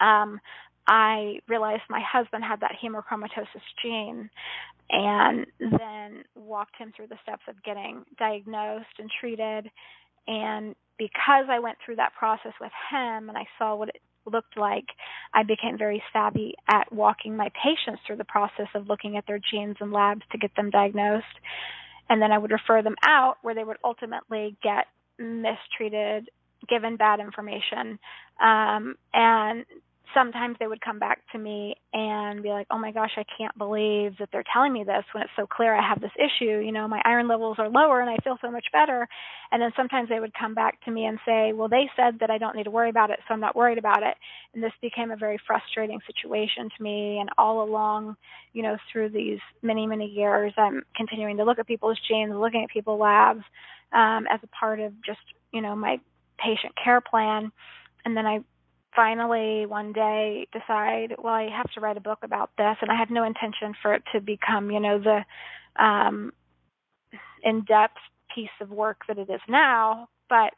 [0.00, 0.40] um,
[0.86, 4.30] I realized my husband had that hemochromatosis gene
[4.90, 9.70] and then walked him through the steps of getting diagnosed and treated.
[10.26, 14.56] And because I went through that process with him and I saw what it looked
[14.56, 14.86] like,
[15.34, 19.40] I became very savvy at walking my patients through the process of looking at their
[19.50, 21.26] genes and labs to get them diagnosed.
[22.08, 24.86] And then I would refer them out where they would ultimately get
[25.18, 26.28] mistreated,
[26.68, 27.98] given bad information,
[28.40, 29.64] um, and
[30.14, 33.56] sometimes they would come back to me and be like, "Oh my gosh, I can't
[33.58, 36.58] believe that they're telling me this when it's so clear I have this issue.
[36.58, 39.08] You know, my iron levels are lower and I feel so much better."
[39.52, 42.30] And then sometimes they would come back to me and say, "Well, they said that
[42.30, 44.16] I don't need to worry about it, so I'm not worried about it."
[44.54, 48.16] And this became a very frustrating situation to me and all along,
[48.52, 52.62] you know, through these many, many years, I'm continuing to look at people's genes, looking
[52.64, 53.44] at people's labs
[53.92, 55.20] um as a part of just,
[55.52, 56.00] you know, my
[56.38, 57.52] patient care plan.
[58.04, 58.40] And then I
[58.94, 62.96] finally one day decide, well, I have to write a book about this, and I
[62.96, 66.32] had no intention for it to become, you know, the um,
[67.42, 67.98] in-depth
[68.34, 70.08] piece of work that it is now.
[70.28, 70.52] But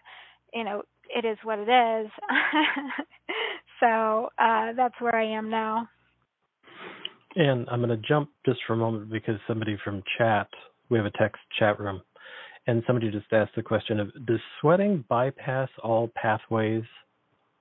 [0.53, 0.83] you know,
[1.15, 2.11] it is what it is.
[3.81, 5.89] so uh, that's where I am now.
[7.37, 10.47] And I'm going to jump just for a moment because somebody from chat,
[10.89, 12.01] we have a text chat room,
[12.69, 16.85] and somebody just asked the question of Does sweating bypass all pathways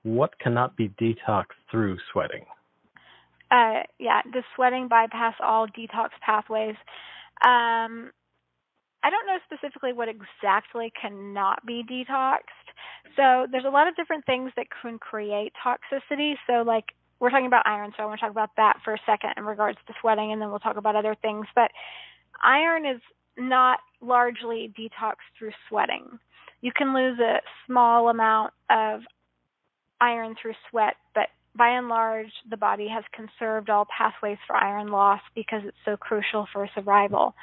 [0.04, 2.44] what cannot be detoxed through sweating?
[3.50, 6.76] Uh, yeah, does sweating bypass all detox pathways?
[7.44, 8.10] Um,
[9.02, 12.68] I don't know specifically what exactly cannot be detoxed.
[13.16, 16.34] So there's a lot of different things that can create toxicity.
[16.46, 16.86] So like
[17.20, 19.44] we're talking about iron, so I want to talk about that for a second in
[19.44, 21.46] regards to sweating, and then we'll talk about other things.
[21.54, 21.70] But
[22.42, 23.00] iron is
[23.36, 26.18] not largely detoxed through sweating.
[26.60, 29.00] You can lose a small amount of
[30.00, 34.88] iron through sweat, but by and large, the body has conserved all pathways for iron
[34.88, 37.34] loss because it's so crucial for survival.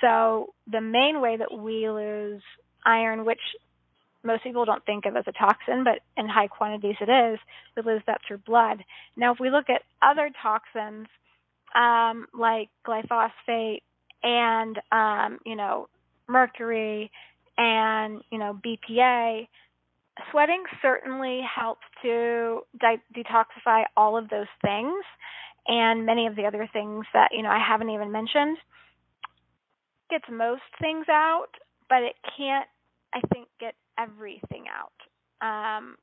[0.00, 2.42] So, the main way that we lose
[2.84, 3.40] iron, which
[4.22, 7.38] most people don't think of as a toxin, but in high quantities it is,
[7.76, 8.84] we lose that through blood.
[9.16, 11.06] Now, if we look at other toxins
[11.74, 13.82] um, like glyphosate
[14.22, 15.88] and, um, you know,
[16.28, 17.10] mercury
[17.56, 19.48] and, you know, BPA,
[20.30, 25.04] sweating certainly helps to de- detoxify all of those things
[25.66, 28.58] and many of the other things that you know I haven't even mentioned.
[30.10, 31.48] Gets most things out,
[31.88, 32.66] but it can't,
[33.12, 34.92] I think, get everything out.
[35.40, 35.96] Um,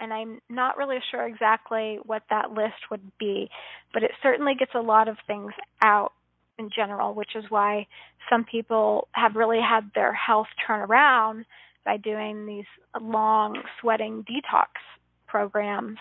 [0.00, 3.48] and I'm not really sure exactly what that list would be,
[3.92, 6.12] but it certainly gets a lot of things out
[6.58, 7.86] in general, which is why
[8.28, 11.44] some people have really had their health turn around
[11.88, 12.66] by doing these
[13.00, 14.68] long sweating detox
[15.26, 15.96] programs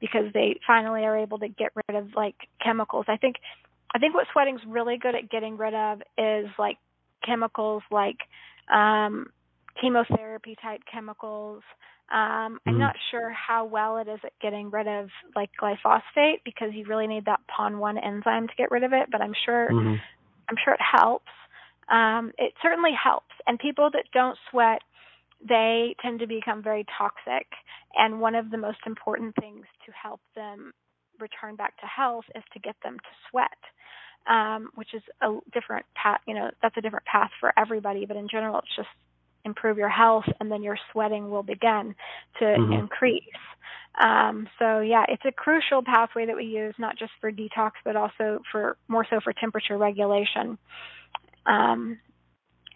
[0.00, 3.06] because they finally are able to get rid of like chemicals.
[3.08, 3.36] I think
[3.92, 6.76] I think what sweating's really good at getting rid of is like
[7.26, 8.18] chemicals like
[8.72, 9.26] um
[9.80, 11.64] chemotherapy type chemicals.
[12.12, 12.78] Um, I'm mm-hmm.
[12.78, 17.08] not sure how well it is at getting rid of like glyphosate because you really
[17.08, 19.96] need that PON1 enzyme to get rid of it, but I'm sure mm-hmm.
[20.48, 21.32] I'm sure it helps.
[21.90, 23.34] Um, it certainly helps.
[23.48, 24.82] And people that don't sweat
[25.46, 27.46] they tend to become very toxic.
[27.96, 30.72] And one of the most important things to help them
[31.20, 33.48] return back to health is to get them to sweat,
[34.26, 36.20] um, which is a different path.
[36.26, 38.06] You know, that's a different path for everybody.
[38.06, 38.88] But in general, it's just
[39.44, 41.94] improve your health, and then your sweating will begin
[42.38, 42.72] to mm-hmm.
[42.72, 43.22] increase.
[44.02, 47.94] Um, so yeah, it's a crucial pathway that we use not just for detox, but
[47.94, 50.58] also for more so for temperature regulation.
[51.46, 51.98] Um,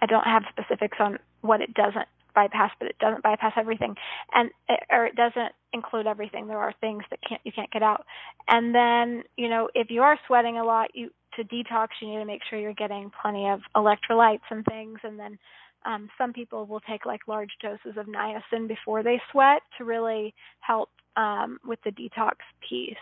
[0.01, 2.07] I don't have specifics on what it doesn't
[2.39, 3.97] bypass, but it doesn't bypass everything,
[4.32, 6.47] and it, or it doesn't include everything.
[6.47, 8.05] There are things that can't you can't get out.
[8.47, 12.18] And then you know if you are sweating a lot, you to detox you need
[12.18, 15.39] to make sure you're getting plenty of electrolytes and things, and then
[15.84, 20.34] um, some people will take like large doses of niacin before they sweat to really
[20.61, 22.36] help um, with the detox
[22.68, 22.95] piece.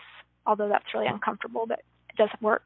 [0.45, 1.79] Although that's really uncomfortable, but
[2.09, 2.63] it does work.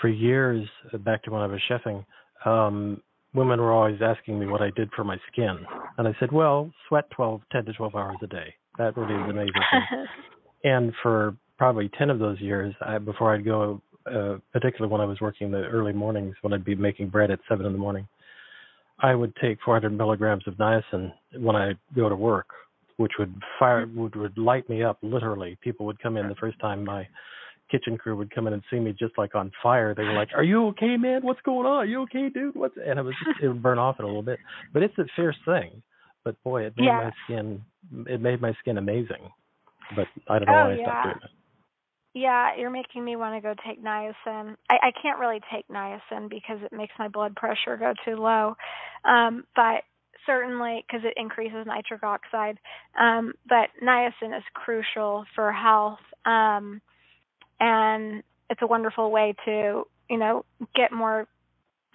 [0.00, 0.66] For years,
[1.00, 2.04] back to when I was chefing,
[2.44, 3.02] um,
[3.34, 5.58] women were always asking me what I did for my skin,
[5.96, 8.54] and I said, "Well, sweat 12, 10 to 12 hours a day.
[8.78, 9.52] That really is amazing."
[10.64, 15.04] and for probably 10 of those years, I, before I'd go, uh, particularly when I
[15.04, 18.06] was working the early mornings, when I'd be making bread at seven in the morning,
[19.00, 22.48] I would take 400 milligrams of niacin when I go to work,
[22.96, 25.56] which would fire would would light me up literally.
[25.62, 27.06] People would come in the first time my
[27.70, 29.94] kitchen crew would come in and see me just like on fire.
[29.94, 31.22] They were like, "Are you okay, man?
[31.22, 31.78] What's going on?
[31.78, 32.54] Are you okay, dude?
[32.54, 34.38] What's?" And it was just it would burn off in a little bit,
[34.72, 35.82] but it's a fierce thing.
[36.24, 37.04] But boy, it made yeah.
[37.04, 37.62] my skin
[38.06, 39.30] it made my skin amazing.
[39.96, 40.80] But I don't know oh, why yeah.
[40.80, 41.30] I stopped doing it.
[42.14, 44.56] Yeah, you're making me want to go take niacin.
[44.70, 48.56] I, I can't really take niacin because it makes my blood pressure go too low.
[49.04, 49.84] Um, but
[50.26, 52.58] certainly because it increases nitric oxide.
[53.00, 56.80] Um, but niacin is crucial for health, um,
[57.60, 60.44] and it's a wonderful way to, you know,
[60.74, 61.26] get more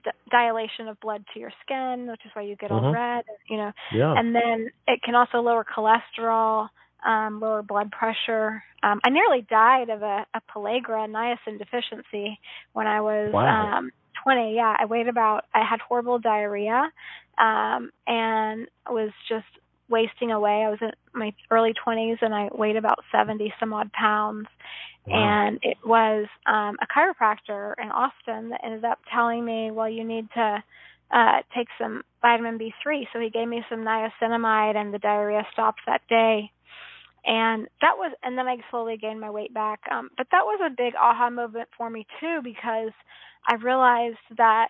[0.04, 2.86] d- dilation of blood to your skin, which is why you get mm-hmm.
[2.86, 3.26] all red.
[3.50, 4.14] You know, yeah.
[4.18, 6.70] and then it can also lower cholesterol
[7.06, 8.64] um, lower blood pressure.
[8.82, 12.40] Um, I nearly died of a, a pellagra niacin deficiency
[12.74, 13.78] when I was wow.
[13.78, 13.92] um,
[14.24, 14.56] 20.
[14.56, 15.46] Yeah, I weighed about.
[15.54, 16.92] I had horrible diarrhea,
[17.38, 19.46] um, and was just
[19.94, 20.66] wasting away.
[20.66, 24.48] I was in my early 20s, and I weighed about 70 some odd pounds.
[25.08, 25.48] Wow.
[25.50, 30.04] And it was um, a chiropractor in Austin that ended up telling me, "Well, you
[30.04, 30.64] need to."
[31.12, 33.06] Uh, take some vitamin B3.
[33.14, 36.50] So he gave me some niacinamide, and the diarrhea stopped that day
[37.26, 40.60] and that was and then i slowly gained my weight back um but that was
[40.66, 42.92] a big aha moment for me too because
[43.48, 44.70] i realized that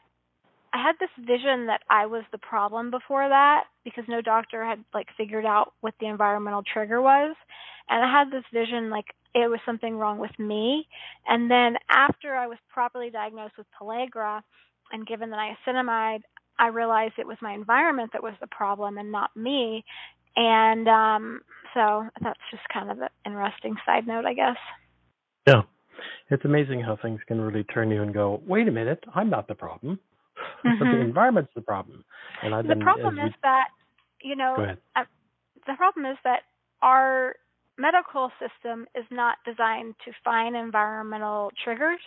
[0.74, 4.84] i had this vision that i was the problem before that because no doctor had
[4.93, 7.36] like figured out what the environmental trigger was
[7.89, 10.88] and i had this vision like it was something wrong with me
[11.28, 14.41] and then after i was properly diagnosed with pellagra
[14.91, 16.21] and given the niacinamide
[16.59, 19.84] I realized it was my environment that was the problem and not me.
[20.36, 21.41] And um,
[21.74, 24.57] so that's just kind of an interesting side note, I guess.
[25.47, 25.63] Yeah.
[26.30, 29.47] It's amazing how things can really turn you and go, wait a minute, I'm not
[29.47, 29.99] the problem.
[30.66, 30.84] Mm-hmm.
[30.84, 32.04] the environment's the problem.
[32.43, 33.68] And I've the been, problem is that,
[34.22, 34.56] you know,
[34.95, 35.04] uh,
[35.68, 36.41] the problem is that
[36.82, 37.36] our
[37.78, 41.99] medical system is not designed to find environmental triggers.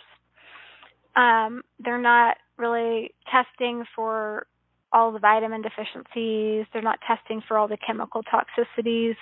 [1.15, 4.47] Um, they're not really testing for
[4.93, 6.65] all the vitamin deficiencies.
[6.71, 9.15] They're not testing for all the chemical toxicities.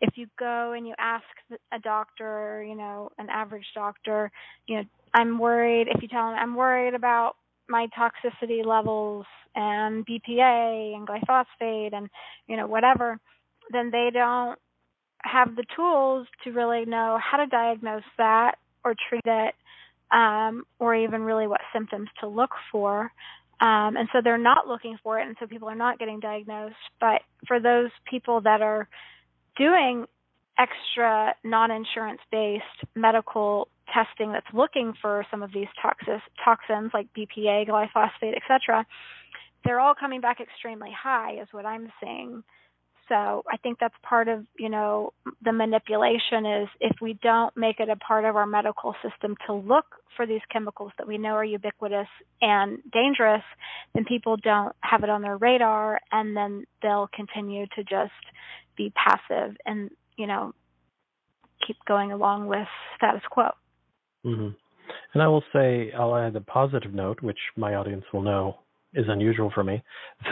[0.00, 1.24] If you go and you ask
[1.72, 4.30] a doctor, you know, an average doctor,
[4.66, 7.36] you know, I'm worried, if you tell them I'm worried about
[7.70, 12.10] my toxicity levels and BPA and glyphosate and,
[12.46, 13.18] you know, whatever,
[13.72, 14.58] then they don't
[15.22, 19.54] have the tools to really know how to diagnose that or treat it
[20.10, 23.12] um, or even really what symptoms to look for.
[23.60, 26.76] Um, and so they're not looking for it, and so people are not getting diagnosed.
[26.98, 28.88] But for those people that are
[29.56, 30.06] doing
[30.58, 32.64] extra non-insurance based
[32.94, 38.86] medical testing that's looking for some of these toxis, toxins like BPA, glyphosate, etc.,
[39.64, 42.42] they're all coming back extremely high, is what I'm seeing.
[43.10, 45.12] So I think that's part of, you know,
[45.42, 49.52] the manipulation is if we don't make it a part of our medical system to
[49.52, 49.84] look
[50.16, 52.06] for these chemicals that we know are ubiquitous
[52.40, 53.42] and dangerous,
[53.94, 58.12] then people don't have it on their radar and then they'll continue to just
[58.76, 60.54] be passive and, you know,
[61.66, 63.50] keep going along with status quo.
[64.24, 64.48] Mm-hmm.
[65.14, 68.58] And I will say, I'll add a positive note, which my audience will know
[68.94, 69.82] is unusual for me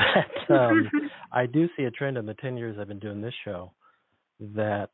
[0.49, 0.91] that um,
[1.33, 3.73] I do see a trend in the 10 years I've been doing this show
[4.55, 4.91] that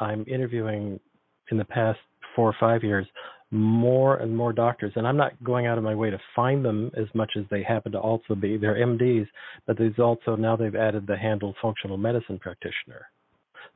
[0.00, 0.98] I'm interviewing
[1.50, 1.98] in the past
[2.34, 3.06] four or five years
[3.50, 4.92] more and more doctors.
[4.96, 7.62] And I'm not going out of my way to find them as much as they
[7.62, 8.56] happen to also be.
[8.56, 9.26] They're MDs
[9.66, 13.06] but there's also now they've added the handle functional medicine practitioner.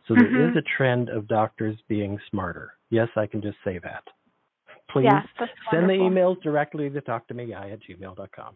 [0.07, 0.59] So there mm-hmm.
[0.59, 2.73] is a trend of doctors being smarter.
[2.91, 4.03] Yes I can just say that
[4.91, 5.23] please yeah,
[5.71, 8.55] send the emails directly to talk to me guy at gmail.com.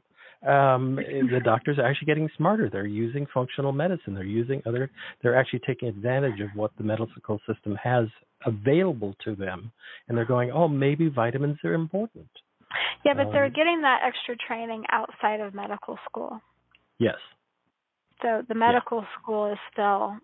[0.48, 0.96] Um,
[1.30, 2.68] the doctors are actually getting smarter.
[2.70, 4.14] They're using functional medicine.
[4.14, 4.90] They're using other.
[5.22, 8.06] They're actually taking advantage of what the medical system has
[8.44, 9.72] available to them,
[10.08, 12.28] and they're going, "Oh, maybe vitamins are important."
[13.04, 16.40] Yeah, but um, they're getting that extra training outside of medical school.
[16.98, 17.16] Yes.
[18.22, 19.20] So the medical yeah.
[19.20, 20.16] school is still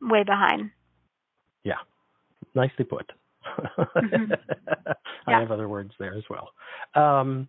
[0.00, 0.70] way behind.
[1.64, 1.80] Yeah,
[2.54, 3.10] nicely put.
[3.78, 4.32] Mm-hmm.
[5.26, 6.50] I have other words there as well.
[6.94, 7.48] Um,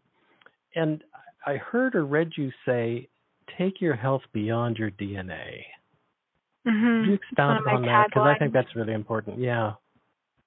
[0.75, 1.03] and
[1.45, 3.07] I heard or read you say,
[3.57, 5.63] "Take your health beyond your DNA."
[6.67, 7.03] Mm-hmm.
[7.03, 8.07] Could you expound on that?
[8.07, 9.39] Because I think that's really important.
[9.39, 9.73] Yeah.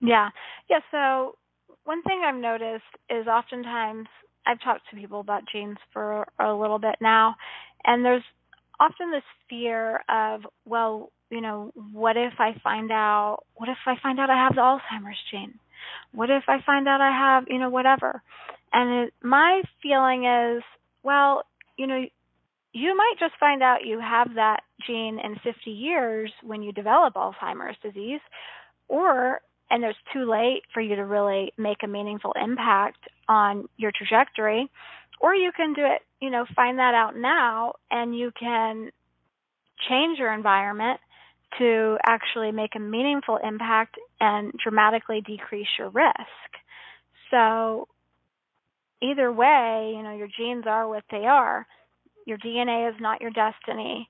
[0.00, 0.30] Yeah.
[0.68, 0.80] Yeah.
[0.90, 1.36] So
[1.84, 4.06] one thing I've noticed is oftentimes
[4.46, 7.36] I've talked to people about genes for a little bit now,
[7.84, 8.22] and there's
[8.80, 13.94] often this fear of, well, you know, what if I find out, what if I
[14.02, 15.58] find out I have the Alzheimer's gene?
[16.12, 18.22] What if I find out I have, you know, whatever?
[18.72, 20.62] And it, my feeling is,
[21.02, 21.42] well,
[21.76, 22.04] you know,
[22.72, 27.14] you might just find out you have that gene in 50 years when you develop
[27.14, 28.20] Alzheimer's disease,
[28.88, 32.98] or and there's too late for you to really make a meaningful impact
[33.28, 34.70] on your trajectory,
[35.20, 38.90] or you can do it, you know, find that out now and you can
[39.88, 41.00] change your environment
[41.58, 46.16] to actually make a meaningful impact and dramatically decrease your risk.
[47.30, 47.88] So
[49.02, 51.66] either way, you know, your genes are what they are.
[52.26, 54.08] Your DNA is not your destiny,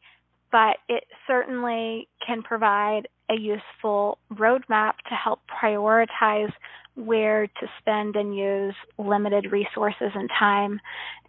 [0.51, 6.53] but it certainly can provide a useful roadmap to help prioritize
[6.95, 10.80] where to spend and use limited resources and time.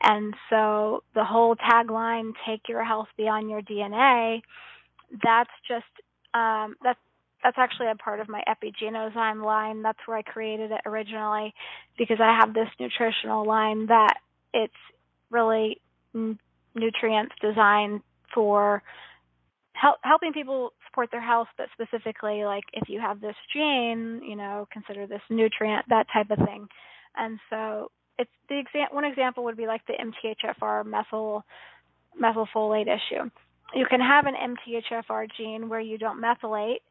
[0.01, 4.41] And so the whole tagline, take your health beyond your DNA,
[5.23, 5.85] that's just
[6.33, 6.99] um, that's
[7.43, 9.81] that's actually a part of my epigenozyme line.
[9.81, 11.53] That's where I created it originally
[11.97, 14.15] because I have this nutritional line that
[14.53, 14.73] it's
[15.29, 15.79] really
[16.13, 16.39] n-
[16.75, 18.01] nutrients designed
[18.33, 18.83] for
[19.73, 24.35] help, helping people support their health, but specifically like if you have this gene, you
[24.35, 26.67] know, consider this nutrient, that type of thing.
[27.15, 31.45] And so it's the exa- one example would be like the MTHFR methyl
[32.21, 33.29] methylfolate issue
[33.73, 36.81] you can have an MTHFR gene where you don't methylate,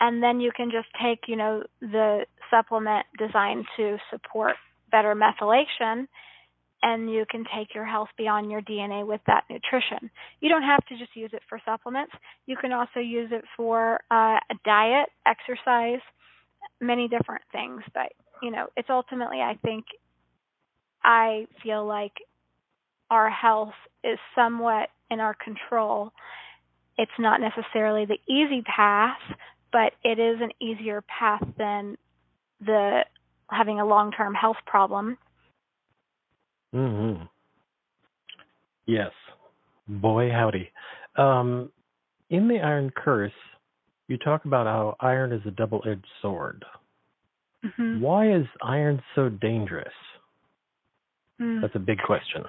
[0.00, 4.54] and then you can just take, you know, the supplement designed to support
[4.90, 6.06] better methylation,
[6.82, 10.10] and you can take your health beyond your DNA with that nutrition.
[10.40, 12.12] You don't have to just use it for supplements.
[12.46, 16.00] You can also use it for uh, a diet, exercise,
[16.80, 17.82] many different things.
[17.94, 18.12] But
[18.42, 19.84] you know, it's ultimately, I think,
[21.04, 22.12] I feel like
[23.10, 26.12] our health is somewhat in our control.
[26.98, 29.20] It's not necessarily the easy path,
[29.70, 31.96] but it is an easier path than
[32.60, 33.04] the
[33.50, 35.18] having a long-term health problem.
[36.74, 37.28] Mhm.
[38.86, 39.12] Yes.
[39.86, 40.70] Boy howdy.
[41.16, 41.70] Um,
[42.30, 43.32] in the Iron Curse,
[44.08, 46.64] you talk about how iron is a double-edged sword.
[47.64, 48.00] Mm-hmm.
[48.00, 49.92] Why is iron so dangerous?
[51.40, 51.60] Mm.
[51.60, 52.44] That's a big question.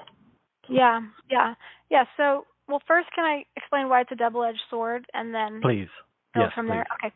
[0.70, 1.56] Yeah, yeah,
[1.90, 2.06] yeah.
[2.18, 5.90] So well, first, can I explain why it's a double-edged sword, and then please
[6.34, 6.72] go yes, from please.
[6.72, 6.88] there?
[7.06, 7.14] Okay.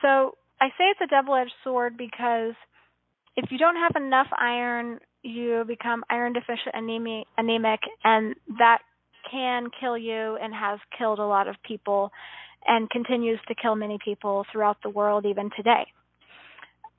[0.00, 2.54] So I say it's a double-edged sword because
[3.36, 8.78] if you don't have enough iron, you become iron deficient anemic, anemic, and that
[9.30, 12.10] can kill you and has killed a lot of people,
[12.66, 15.84] and continues to kill many people throughout the world even today.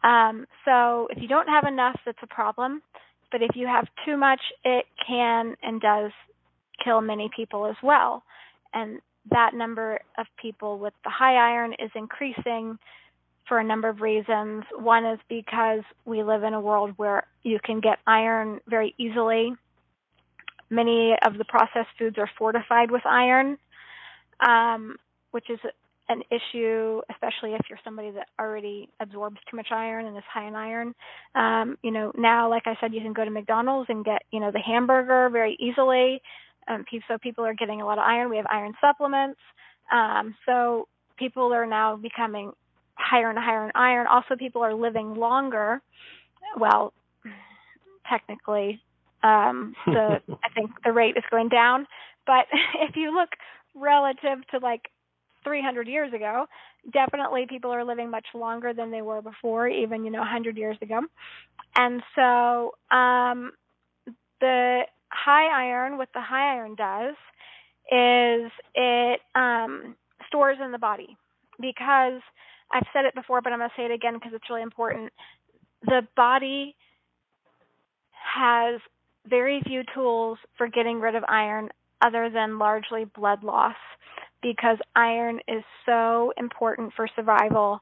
[0.04, 2.84] Um, so if you don't have enough, that's a problem.
[3.32, 6.12] But if you have too much, it can and does
[6.84, 8.24] kill many people as well.
[8.74, 9.00] And
[9.32, 12.78] that number of people with the high iron is increasing
[13.48, 14.64] for a number of reasons.
[14.78, 19.54] One is because we live in a world where you can get iron very easily.
[20.70, 23.58] Many of the processed foods are fortified with iron,
[24.40, 24.98] um,
[25.32, 25.60] which is
[26.08, 30.48] an issue, especially if you're somebody that already absorbs too much iron and is high
[30.48, 30.94] in iron.
[31.34, 34.40] Um, you know, now, like I said, you can go to McDonald's and get, you
[34.40, 36.22] know, the hamburger very easily.
[36.68, 38.30] Um, so people are getting a lot of iron.
[38.30, 39.40] We have iron supplements.
[39.92, 40.88] Um, so
[41.18, 42.52] people are now becoming
[42.96, 44.08] higher and higher in iron.
[44.08, 45.82] Also, people are living longer.
[46.58, 46.94] Well,
[48.10, 48.82] technically,
[49.24, 51.88] um, the I think the rate is going down.
[52.26, 52.46] But
[52.90, 53.30] if you look
[53.76, 54.90] relative to like
[55.44, 56.46] 300 years ago,
[56.92, 60.78] definitely people are living much longer than they were before, even you know 100 years
[60.82, 61.02] ago.
[61.76, 63.52] And so um,
[64.40, 64.82] the
[65.16, 67.16] high iron, what the high iron does
[67.92, 69.96] is it um,
[70.28, 71.18] stores in the body
[71.60, 72.22] because
[72.72, 75.12] I've said it before, but I'm going to say it again because it's really important.
[75.86, 76.76] The body
[78.12, 78.82] has
[79.28, 81.70] very few tools for getting rid of iron
[82.02, 83.76] other than largely blood loss
[84.42, 87.80] because iron is so important for survival.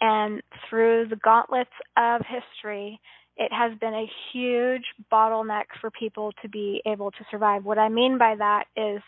[0.00, 3.00] And through the gauntlets of history,
[3.36, 7.64] it has been a huge bottleneck for people to be able to survive.
[7.64, 9.00] What I mean by that is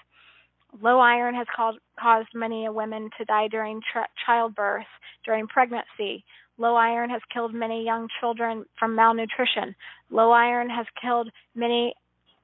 [0.81, 4.87] low iron has caused, caused many women to die during tra- childbirth,
[5.25, 6.25] during pregnancy.
[6.57, 9.75] Low iron has killed many young children from malnutrition.
[10.11, 11.95] Low iron has killed many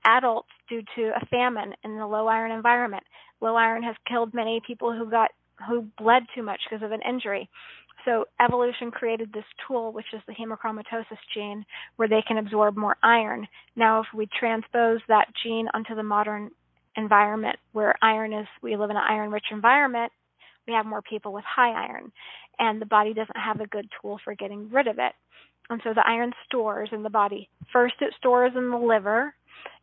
[0.04, 3.04] adults due to a famine in the low iron environment.
[3.40, 5.30] Low iron has killed many people who got
[5.68, 7.48] who bled too much because of an injury.
[8.04, 11.64] So evolution created this tool, which is the hemochromatosis gene,
[11.96, 13.46] where they can absorb more iron.
[13.76, 16.50] Now, if we transpose that gene onto the modern
[16.96, 20.12] environment where iron is, we live in an iron-rich environment,
[20.66, 22.12] we have more people with high iron,
[22.58, 25.12] and the body doesn't have a good tool for getting rid of it.
[25.68, 27.48] And so the iron stores in the body.
[27.72, 29.34] First, it stores in the liver,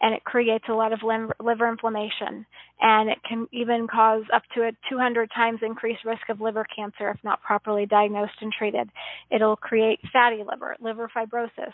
[0.01, 2.45] and it creates a lot of liver inflammation
[2.79, 7.09] and it can even cause up to a 200 times increased risk of liver cancer
[7.09, 8.89] if not properly diagnosed and treated.
[9.31, 11.73] It'll create fatty liver, liver fibrosis.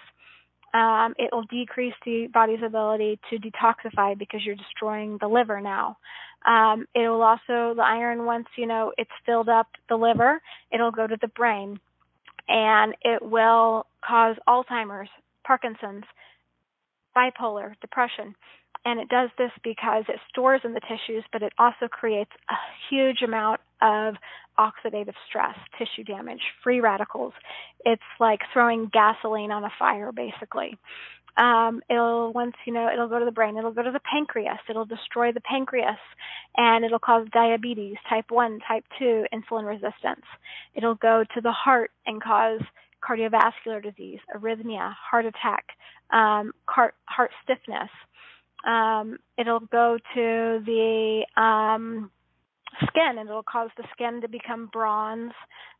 [0.74, 5.98] Um, it will decrease the body's ability to detoxify because you're destroying the liver now.
[6.48, 10.42] Um, it will also, the iron, once you know it's filled up the liver,
[10.72, 11.80] it'll go to the brain
[12.48, 15.10] and it will cause Alzheimer's,
[15.46, 16.04] Parkinson's,
[17.16, 18.36] bipolar, depression.
[18.86, 22.56] And it does this because it stores in the tissues, but it also creates a
[22.90, 24.16] huge amount of
[24.60, 27.34] oxidative stress, tissue damage, free radicals.
[27.86, 30.78] It's like throwing gasoline on a fire, basically.
[31.36, 34.60] Um, it'll once you know it'll go to the brain it'll go to the pancreas
[34.70, 35.98] it'll destroy the pancreas
[36.56, 40.26] and it'll cause diabetes type 1 type 2 insulin resistance
[40.76, 42.62] it'll go to the heart and cause
[43.04, 45.66] cardiovascular disease, arrhythmia, heart attack,
[46.12, 47.90] um, heart, heart stiffness.
[48.66, 52.10] Um, it'll go to the um,
[52.88, 55.34] skin and it'll cause the skin to become bronze,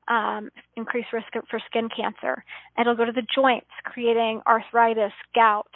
[0.10, 2.44] um, increase risk for skin cancer.
[2.80, 5.72] It'll go to the joints, creating arthritis, gout,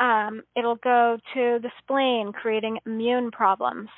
[0.00, 3.88] um, it'll go to the spleen, creating immune problems.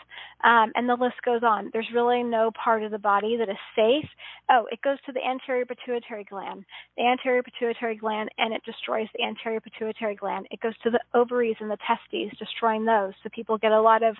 [0.44, 1.70] Um, and the list goes on.
[1.72, 4.08] There's really no part of the body that is safe.
[4.50, 6.64] Oh, it goes to the anterior pituitary gland.
[6.96, 10.46] The anterior pituitary gland, and it destroys the anterior pituitary gland.
[10.50, 13.12] It goes to the ovaries and the testes, destroying those.
[13.22, 14.16] So people get a lot of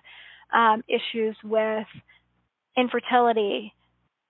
[0.55, 1.87] um, issues with
[2.77, 3.75] infertility,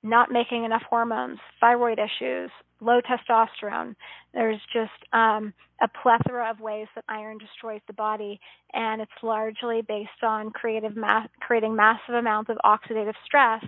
[0.06, 2.50] not making enough hormones, thyroid issues,
[2.80, 3.94] low testosterone.
[4.32, 5.52] There's just um,
[5.82, 8.40] a plethora of ways that iron destroys the body,
[8.72, 13.64] and it's largely based on creating massive amounts of oxidative stress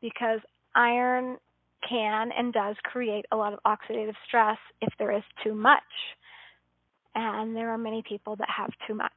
[0.00, 0.40] because
[0.74, 1.36] iron
[1.88, 5.82] can and does create a lot of oxidative stress if there is too much.
[7.14, 9.12] And there are many people that have too much.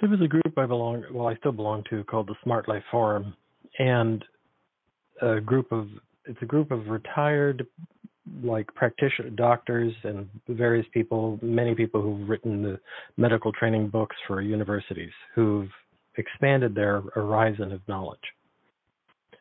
[0.00, 2.84] There was a group I belong, well, I still belong to, called the Smart Life
[2.90, 3.34] Forum,
[3.78, 4.24] and
[5.22, 5.88] a group of
[6.26, 7.66] it's a group of retired
[8.42, 12.78] like practitioner doctors and various people many people who've written the
[13.16, 15.68] medical training books for universities who've
[16.16, 18.18] expanded their horizon of knowledge.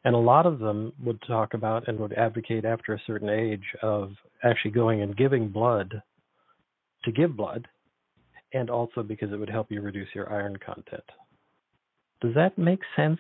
[0.06, 3.66] And a lot of them would talk about and would advocate after a certain age
[3.82, 4.12] of
[4.44, 6.02] actually going and giving blood
[7.04, 7.68] to give blood
[8.54, 11.04] and also because it would help you reduce your iron content.
[12.22, 13.20] Does that make sense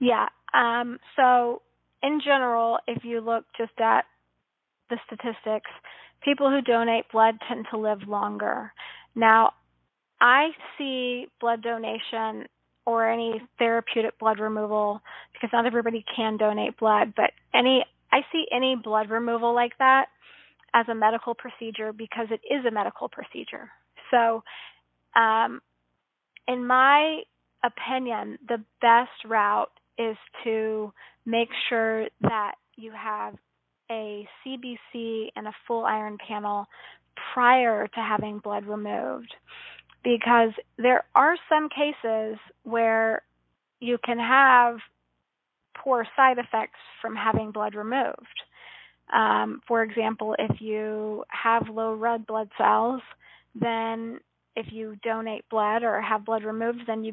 [0.00, 1.62] yeah um, so
[2.02, 4.04] in general, if you look just at
[4.88, 5.70] the statistics,
[6.22, 8.72] people who donate blood tend to live longer.
[9.14, 9.52] Now,
[10.20, 12.46] I see blood donation
[12.86, 15.00] or any therapeutic blood removal
[15.32, 20.06] because not everybody can donate blood, but any I see any blood removal like that
[20.72, 23.70] as a medical procedure because it is a medical procedure.
[24.10, 24.44] So,
[25.16, 25.60] um,
[26.46, 27.22] in my
[27.64, 30.92] opinion, the best route is to
[31.24, 33.34] make sure that you have
[33.90, 36.66] a CBC and a full iron panel
[37.32, 39.34] prior to having blood removed
[40.02, 43.22] because there are some cases where
[43.80, 44.76] you can have
[45.76, 48.42] poor side effects from having blood removed.
[49.12, 53.02] Um, for example, if you have low red blood cells,
[53.54, 54.20] then
[54.56, 57.12] if you donate blood or have blood removed, then you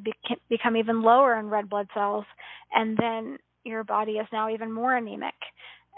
[0.49, 2.25] become even lower in red blood cells,
[2.73, 5.35] and then your body is now even more anemic.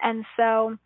[0.02, 0.78] And so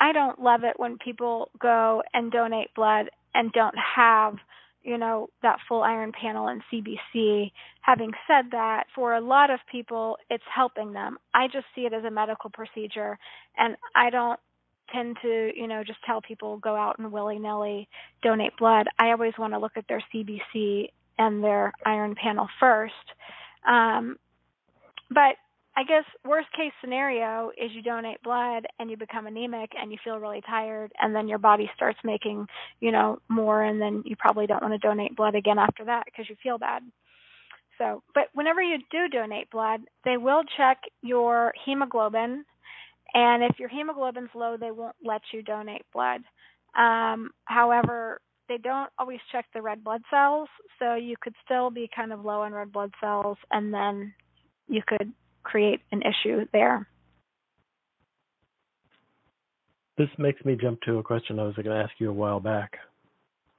[0.00, 4.36] I don't love it when people go and donate blood and don't have,
[4.82, 7.52] you know, that full iron panel and CBC.
[7.80, 11.18] Having said that, for a lot of people, it's helping them.
[11.34, 13.18] I just see it as a medical procedure,
[13.56, 14.40] and I don't
[14.92, 17.88] tend to, you know, just tell people go out and willy nilly
[18.22, 18.86] donate blood.
[18.98, 22.94] I always want to look at their CBC and their iron panel first.
[23.66, 24.16] Um,
[25.10, 25.36] but
[25.78, 29.98] I guess worst case scenario is you donate blood and you become anemic and you
[30.02, 32.46] feel really tired and then your body starts making,
[32.80, 36.04] you know, more and then you probably don't want to donate blood again after that
[36.06, 36.82] because you feel bad.
[37.76, 42.46] So, but whenever you do donate blood, they will check your hemoglobin
[43.14, 46.22] and if your hemoglobin's low, they won't let you donate blood.
[46.76, 50.48] Um, however, they don't always check the red blood cells,
[50.78, 54.12] so you could still be kind of low in red blood cells and then
[54.68, 56.86] you could create an issue there.
[59.98, 62.40] This makes me jump to a question I was going to ask you a while
[62.40, 62.72] back.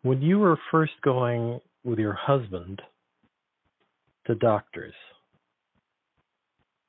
[0.04, 2.82] When you were first going with your husband
[4.28, 4.93] to doctors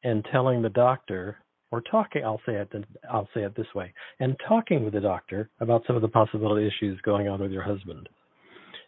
[0.05, 1.39] and telling the doctor
[1.71, 2.73] or talking I'll say it
[3.11, 6.67] I'll say it this way and talking with the doctor about some of the possibility
[6.67, 8.09] issues going on with your husband.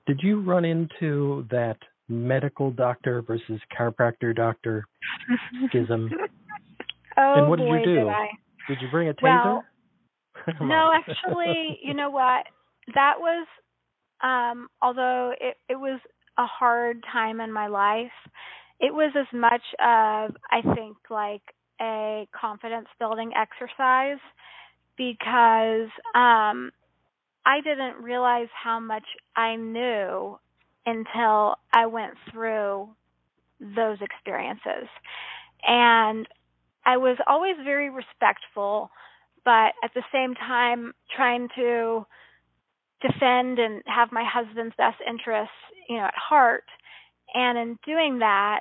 [0.07, 1.77] Did you run into that
[2.11, 4.85] medical doctor versus chiropractor doctor
[5.69, 6.11] schism.
[7.17, 7.95] oh, and what boy, did you do?
[7.95, 8.27] Did, I.
[8.69, 9.65] did you bring a well,
[10.49, 10.61] taser?
[10.69, 12.45] no, actually, you know what?
[12.95, 13.47] That was
[14.23, 16.01] um although it it was
[16.37, 18.11] a hard time in my life,
[18.81, 21.43] it was as much of I think like
[21.81, 24.19] a confidence building exercise
[24.97, 26.71] because um
[27.47, 30.39] I didn't realize how much I knew
[30.87, 32.89] until I went through
[33.61, 34.89] those experiences.
[35.67, 36.27] And
[36.85, 38.91] I was always very respectful,
[39.45, 42.07] but at the same time trying to
[43.01, 45.55] defend and have my husband's best interests,
[45.89, 46.65] you know, at heart.
[47.35, 48.61] And in doing that,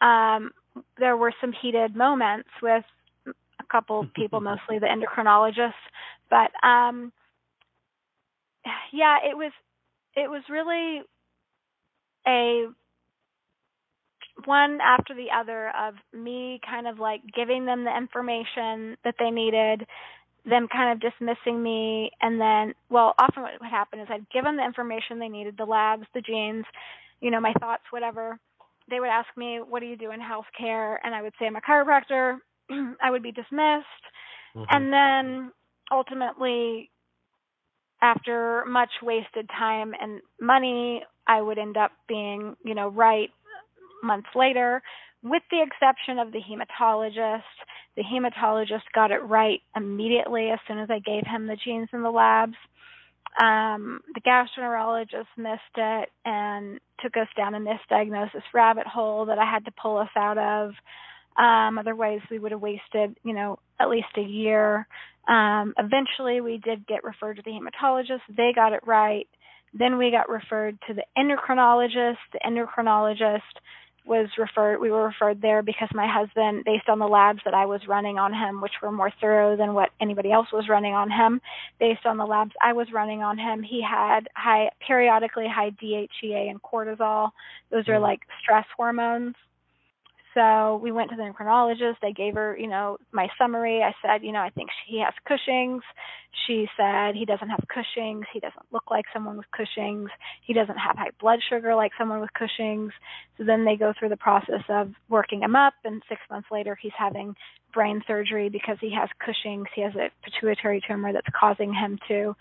[0.00, 0.52] um,
[0.98, 2.84] there were some heated moments with
[3.26, 5.72] a couple of people, mostly the endocrinologists.
[6.28, 7.12] But um,
[8.92, 9.52] yeah, it was
[10.14, 11.02] it was really
[12.26, 12.66] a
[14.46, 19.30] one after the other of me kind of like giving them the information that they
[19.30, 19.86] needed,
[20.44, 24.44] them kind of dismissing me, and then, well, often what would happen is I'd give
[24.44, 26.64] them the information they needed, the labs, the genes,
[27.20, 28.38] you know, my thoughts, whatever.
[28.90, 31.56] They would ask me, "What do you do in healthcare?" And I would say, "I'm
[31.56, 32.38] a chiropractor."
[33.02, 34.04] I would be dismissed,
[34.54, 34.64] mm-hmm.
[34.68, 35.52] and then
[35.90, 36.90] ultimately,
[38.02, 43.30] after much wasted time and money I would end up being, you know, right
[44.02, 44.82] months later,
[45.22, 47.42] with the exception of the hematologist.
[47.96, 52.02] The hematologist got it right immediately as soon as I gave him the genes in
[52.02, 52.56] the labs.
[53.38, 59.50] Um, the gastroenterologist missed it and took us down a misdiagnosis rabbit hole that I
[59.50, 60.72] had to pull us out of.
[61.36, 64.86] Um, otherwise, we would have wasted, you know, at least a year.
[65.28, 68.20] Um, eventually, we did get referred to the hematologist.
[68.36, 69.28] They got it right.
[69.72, 72.16] Then we got referred to the endocrinologist.
[72.32, 73.40] The endocrinologist
[74.04, 77.66] was referred we were referred there because my husband based on the labs that I
[77.66, 81.10] was running on him which were more thorough than what anybody else was running on
[81.10, 81.40] him
[81.78, 86.50] based on the labs I was running on him he had high periodically high DHEA
[86.50, 87.30] and cortisol
[87.70, 88.02] those are mm-hmm.
[88.02, 89.34] like stress hormones
[90.34, 91.96] so we went to the endocrinologist.
[92.02, 93.82] I gave her, you know, my summary.
[93.82, 95.82] I said, you know, I think he has Cushing's.
[96.46, 98.26] She said he doesn't have Cushing's.
[98.32, 100.10] He doesn't look like someone with Cushing's.
[100.44, 102.92] He doesn't have high blood sugar like someone with Cushing's.
[103.38, 106.78] So then they go through the process of working him up, and six months later,
[106.80, 107.34] he's having
[107.74, 109.66] brain surgery because he has Cushing's.
[109.74, 112.36] He has a pituitary tumor that's causing him to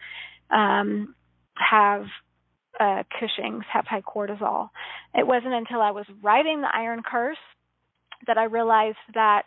[0.52, 1.16] um,
[1.56, 2.06] have
[2.80, 4.70] uh, Cushing's, have high cortisol.
[5.16, 7.38] It wasn't until I was writing the Iron Curse
[8.28, 9.44] that I realized that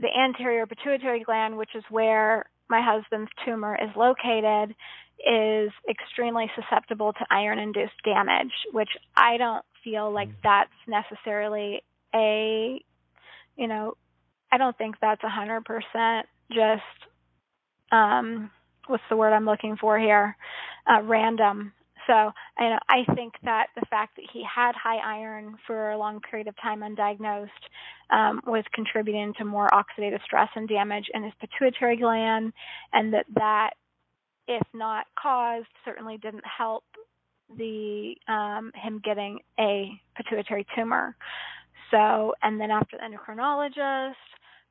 [0.00, 4.74] the anterior pituitary gland, which is where my husband's tumor is located,
[5.18, 10.36] is extremely susceptible to iron induced damage, which I don't feel like mm.
[10.42, 11.82] that's necessarily
[12.14, 12.80] a,
[13.56, 13.94] you know,
[14.52, 16.82] I don't think that's a hundred percent just
[17.92, 18.50] um
[18.86, 20.36] what's the word I'm looking for here?
[20.86, 21.72] Uh, random
[22.08, 25.98] so you know, I think that the fact that he had high iron for a
[25.98, 27.48] long period of time undiagnosed
[28.10, 32.52] um, was contributing to more oxidative stress and damage in his pituitary gland,
[32.92, 33.70] and that that,
[34.48, 36.84] if not caused, certainly didn't help
[37.56, 41.14] the um, him getting a pituitary tumor.
[41.90, 44.14] So, and then after the endocrinologist,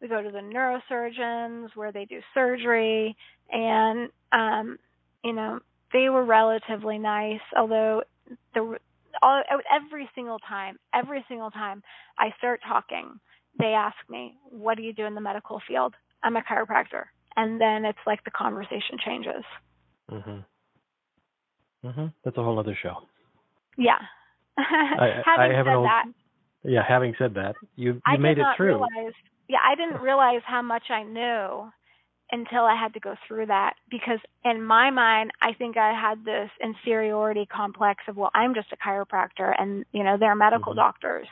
[0.02, 3.16] we go to the neurosurgeons where they do surgery,
[3.52, 4.80] and um,
[5.24, 5.60] you know
[5.94, 8.04] they were relatively nice, although
[8.54, 8.78] the
[9.22, 9.42] all,
[9.74, 11.82] every single time, every single time
[12.20, 13.20] I start talking,
[13.58, 17.06] they ask me, "What do you do in the medical field?" I'm a chiropractor.
[17.38, 19.44] and then it's like the conversation changes.
[20.12, 20.44] Mhm.
[21.86, 22.14] Mhm.
[22.24, 23.08] That's a whole other show.
[23.78, 24.00] Yeah.
[24.58, 26.06] I, having I have said old, that,
[26.64, 28.78] Yeah, having said that, you you I made it true.
[28.80, 29.14] realize.
[29.48, 31.72] Yeah, I didn't realize how much I knew
[32.32, 36.26] until I had to go through that because in my mind I think I had
[36.26, 40.78] this inferiority complex of well I'm just a chiropractor and you know they're medical Mhm.
[40.78, 41.28] doctors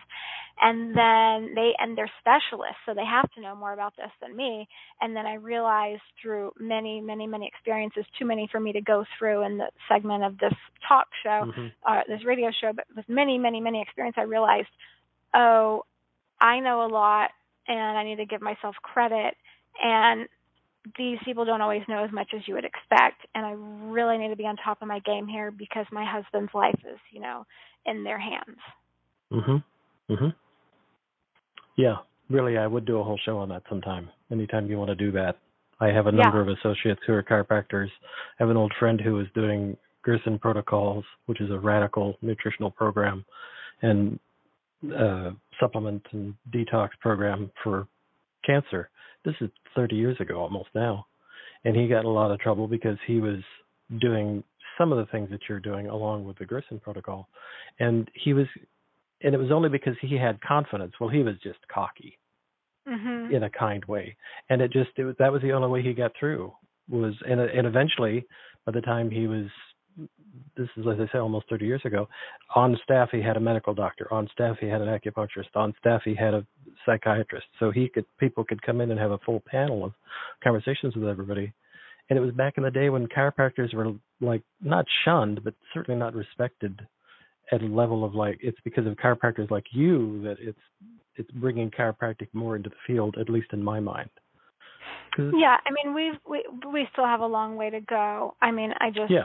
[0.62, 4.36] and then they and they're specialists so they have to know more about this than
[4.36, 4.68] me
[5.02, 9.06] and then I realized through many many many experiences too many for me to go
[9.18, 10.54] through in the segment of this
[10.88, 11.72] talk show Mhm.
[11.86, 14.70] uh, this radio show, but with many, many, many experience, I realized,
[15.34, 15.86] oh,
[16.42, 17.32] I know a lot,
[17.68, 19.36] and I need to give myself credit.
[19.84, 20.28] And
[20.98, 23.52] these people don't always know as much as you would expect, and I
[23.92, 27.00] really need to be on top of my game here because my husband's life is,
[27.12, 27.46] you know,
[27.86, 28.58] in their hands.
[29.32, 29.64] Mhm.
[30.10, 30.36] Mhm.
[31.76, 31.98] Yeah,
[32.30, 34.10] really, I would do a whole show on that sometime.
[34.32, 35.38] Anytime you want to do that,
[35.80, 36.24] I have a Yeah.
[36.24, 37.90] number of associates who are chiropractors.
[37.90, 42.72] I have an old friend who is doing Gerson Protocols, which is a radical nutritional
[42.72, 43.26] program,
[43.82, 44.20] and
[44.96, 47.88] uh, supplement and detox program for
[48.44, 48.90] cancer.
[49.26, 51.08] This is 30 years ago, almost now,
[51.64, 53.40] and he got in a lot of trouble because he was
[54.00, 54.44] doing
[54.78, 57.28] some of the things that you're doing along with the Gerson Protocol,
[57.80, 58.48] and he was
[59.22, 60.94] and it was only because he had confidence.
[61.00, 62.18] Well, he was just cocky
[62.88, 63.32] Mhm.
[63.32, 64.16] in a kind way,
[64.50, 66.54] and it just it was, that was the only way he got through.
[66.90, 68.26] Was and and eventually,
[68.66, 69.48] by the time he was,
[70.58, 72.08] this is as I say, almost 30 years ago,
[72.56, 74.12] on staff he had a medical doctor.
[74.14, 75.56] On staff he had an acupuncturist.
[75.56, 76.46] On staff he had a
[76.86, 77.48] psychiatrist.
[77.60, 79.94] So he could people could come in and have a full panel of
[80.44, 81.54] conversations with everybody.
[82.10, 86.00] And it was back in the day when chiropractors were like not shunned, but certainly
[86.00, 86.80] not respected
[87.52, 90.60] at a level of like it's because of chiropractors like you that it's
[91.16, 94.10] it's bringing chiropractic more into the field, at least in my mind.
[95.18, 98.36] Yeah, I mean we've we we still have a long way to go.
[98.42, 99.24] I mean, I just Yeah.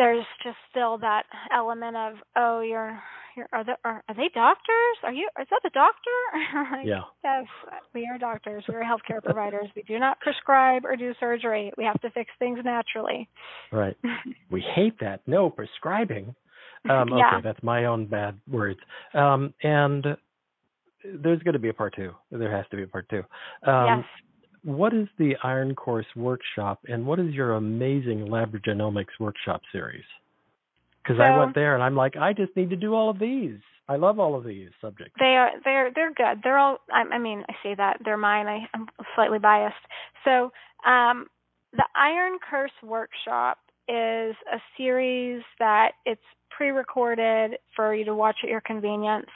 [0.00, 1.24] There's just still that
[1.54, 2.98] element of oh you're
[3.36, 4.96] you're are they are, are they doctors?
[5.02, 6.16] Are you is that the doctor?
[6.72, 7.02] like, Yeah.
[7.22, 7.44] Yes,
[7.94, 8.64] we are doctors.
[8.66, 9.68] We are healthcare providers.
[9.76, 11.70] We do not prescribe or do surgery.
[11.76, 13.28] We have to fix things naturally.
[13.70, 13.96] Right.
[14.50, 15.20] We hate that.
[15.26, 16.34] No prescribing.
[16.88, 17.40] Um, okay, Yeah.
[17.44, 18.80] that's my own bad words.
[19.14, 20.04] Um, and
[21.04, 22.12] there's going to be a part two.
[22.32, 23.22] There has to be a part two.
[23.70, 24.04] Um, yes.
[24.62, 30.04] What is the Iron Curse workshop, and what is your amazing Labrogenomics workshop series?
[31.02, 33.58] Because I went there and I'm like, I just need to do all of these.
[33.88, 35.14] I love all of these subjects.
[35.18, 36.42] They are they're they're good.
[36.44, 38.46] They're all I, I mean I say that they're mine.
[38.46, 38.86] I, I'm
[39.16, 39.74] slightly biased.
[40.24, 40.52] So
[40.88, 41.26] um,
[41.72, 43.58] the Iron Curse workshop
[43.88, 49.30] is a series that it's pre-recorded for you to watch at your convenience,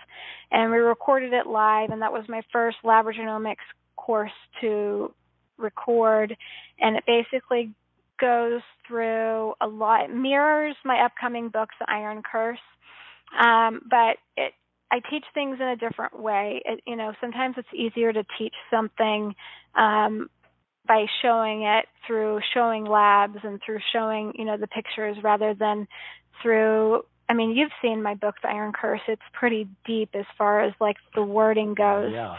[0.53, 1.91] and we recorded it live.
[1.91, 3.57] And that was my first labrogenomics
[4.05, 4.31] course
[4.61, 5.13] to
[5.57, 6.37] record,
[6.81, 7.73] and it basically
[8.21, 10.05] goes through a lot.
[10.05, 12.59] It mirrors my upcoming book, The Iron Curse
[13.39, 14.53] um, but it
[14.91, 16.63] I teach things in a different way.
[16.65, 19.35] It, you know, sometimes it's easier to teach something
[19.75, 20.29] um,
[20.87, 25.89] by showing it through showing labs and through showing you know the pictures rather than
[26.43, 27.03] through.
[27.29, 29.01] I mean, you've seen my book, The Iron Curse.
[29.09, 32.37] It's pretty deep as far as like the wording goes, Yeah.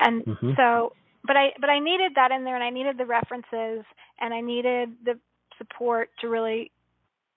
[0.00, 0.56] And Mhm.
[0.56, 0.92] so.
[1.24, 3.84] But I but I needed that in there, and I needed the references,
[4.20, 5.18] and I needed the
[5.58, 6.70] support to really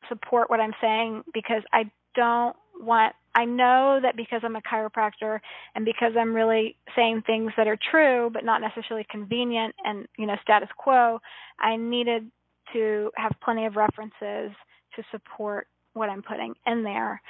[0.08, 5.40] support what I'm saying because I don't want I know that because I'm a chiropractor
[5.76, 10.26] and because I'm really saying things that are true but not necessarily convenient and you
[10.26, 11.20] know status quo,
[11.60, 12.32] I needed
[12.74, 14.52] to have plenty of references
[14.96, 17.22] to support what I'm putting in there.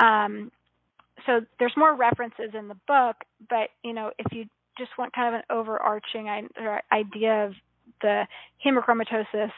[0.00, 0.50] Um,
[1.24, 3.16] so there's more references in the book,
[3.48, 4.46] but you know if you
[4.78, 6.28] just want kind of an overarching
[6.92, 7.54] idea of
[8.02, 8.26] the
[8.64, 9.52] hemochromatosis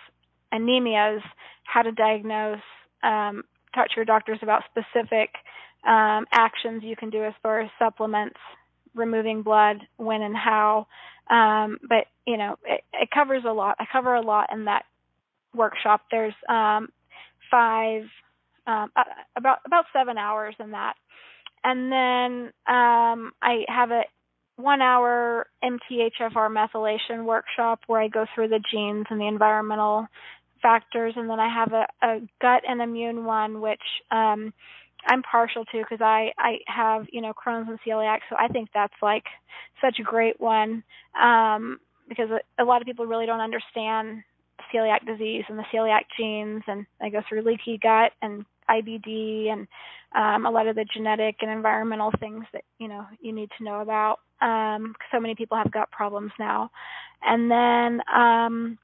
[0.52, 1.22] anemias,
[1.64, 2.60] how to diagnose,
[3.02, 3.42] um,
[3.74, 5.30] talk to your doctors about specific
[5.86, 8.38] um, actions you can do as far as supplements,
[8.94, 10.86] removing blood, when and how.
[11.30, 13.76] Um, but you know, it, it covers a lot.
[13.78, 14.84] I cover a lot in that
[15.54, 16.02] workshop.
[16.10, 16.88] There's um,
[17.50, 18.04] five,
[18.66, 18.90] um,
[19.36, 20.94] about about seven hours in that,
[21.64, 24.02] and then um, I have a
[24.58, 30.08] one hour MTHFR methylation workshop where I go through the genes and the environmental
[30.60, 33.80] factors, and then I have a, a gut and immune one, which
[34.10, 34.52] um,
[35.06, 38.70] I'm partial to because I I have you know Crohn's and celiac, so I think
[38.74, 39.24] that's like
[39.80, 40.82] such a great one
[41.20, 41.78] um,
[42.08, 44.24] because a, a lot of people really don't understand
[44.74, 49.66] celiac disease and the celiac genes, and I go through leaky gut and IBD and
[50.14, 53.64] um, a lot of the genetic and environmental things that you know you need to
[53.64, 54.20] know about.
[54.40, 56.70] Um, so many people have gut problems now,
[57.22, 58.78] and then um,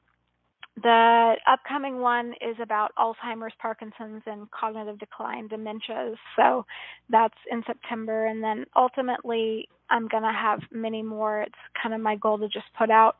[0.82, 6.16] the upcoming one is about Alzheimer's, Parkinson's, and cognitive decline dementias.
[6.37, 6.66] So
[7.09, 8.26] that's in September.
[8.26, 11.43] And then ultimately, I'm going to have many more.
[11.43, 13.16] It's kind of my goal to just put out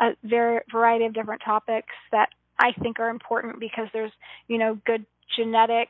[0.00, 4.12] a very variety of different topics that I think are important because there's,
[4.46, 5.04] you know, good
[5.36, 5.88] genetic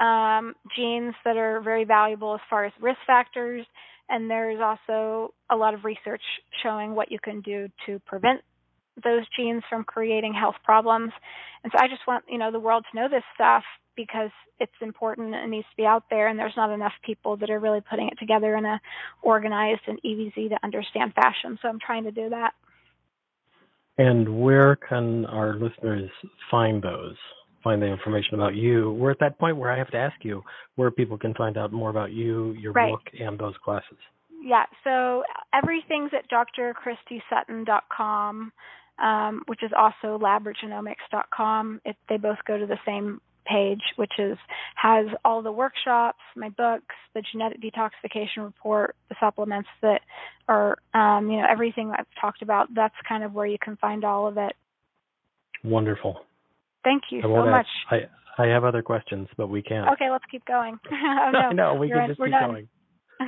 [0.00, 3.66] um, genes that are very valuable as far as risk factors.
[4.08, 6.22] And there's also a lot of research
[6.62, 8.40] showing what you can do to prevent
[9.02, 11.12] those genes from creating health problems.
[11.62, 13.62] And so I just want, you know, the world to know this stuff
[13.96, 17.50] because it's important and needs to be out there and there's not enough people that
[17.50, 18.80] are really putting it together in a
[19.22, 21.58] organized and easy to understand fashion.
[21.60, 22.52] So I'm trying to do that.
[23.98, 26.10] And where can our listeners
[26.50, 27.16] find those?
[27.62, 28.92] Find the information about you.
[28.92, 30.42] We're at that point where I have to ask you
[30.76, 32.90] where people can find out more about you, your right.
[32.90, 33.98] book, and those classes.
[34.42, 38.52] Yeah, so everything's at drchristysutton.com
[39.00, 41.80] um, which is also labrogenomics.com.
[41.84, 44.36] It, they both go to the same page, which is
[44.76, 50.02] has all the workshops, my books, the genetic detoxification report, the supplements that
[50.48, 52.68] are, um, you know, everything I've talked about.
[52.74, 54.52] That's kind of where you can find all of it.
[55.64, 56.20] Wonderful.
[56.84, 57.66] Thank you so much.
[57.90, 58.08] I
[58.38, 59.90] I have other questions, but we can't.
[59.92, 60.78] Okay, let's keep going.
[60.92, 62.50] oh, no, no, we can in, just keep done.
[62.50, 62.68] going.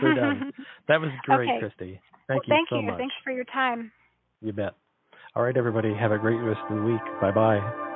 [0.01, 0.53] We're done.
[0.89, 1.59] That was great, okay.
[1.61, 2.01] Christy.
[2.29, 2.83] Thank well, you thank so you.
[2.83, 2.99] much.
[2.99, 3.93] Thanks for your time.
[4.41, 4.73] You bet.
[5.37, 5.95] All right, everybody.
[5.95, 7.01] Have a great rest of the week.
[7.21, 7.89] Bye bye.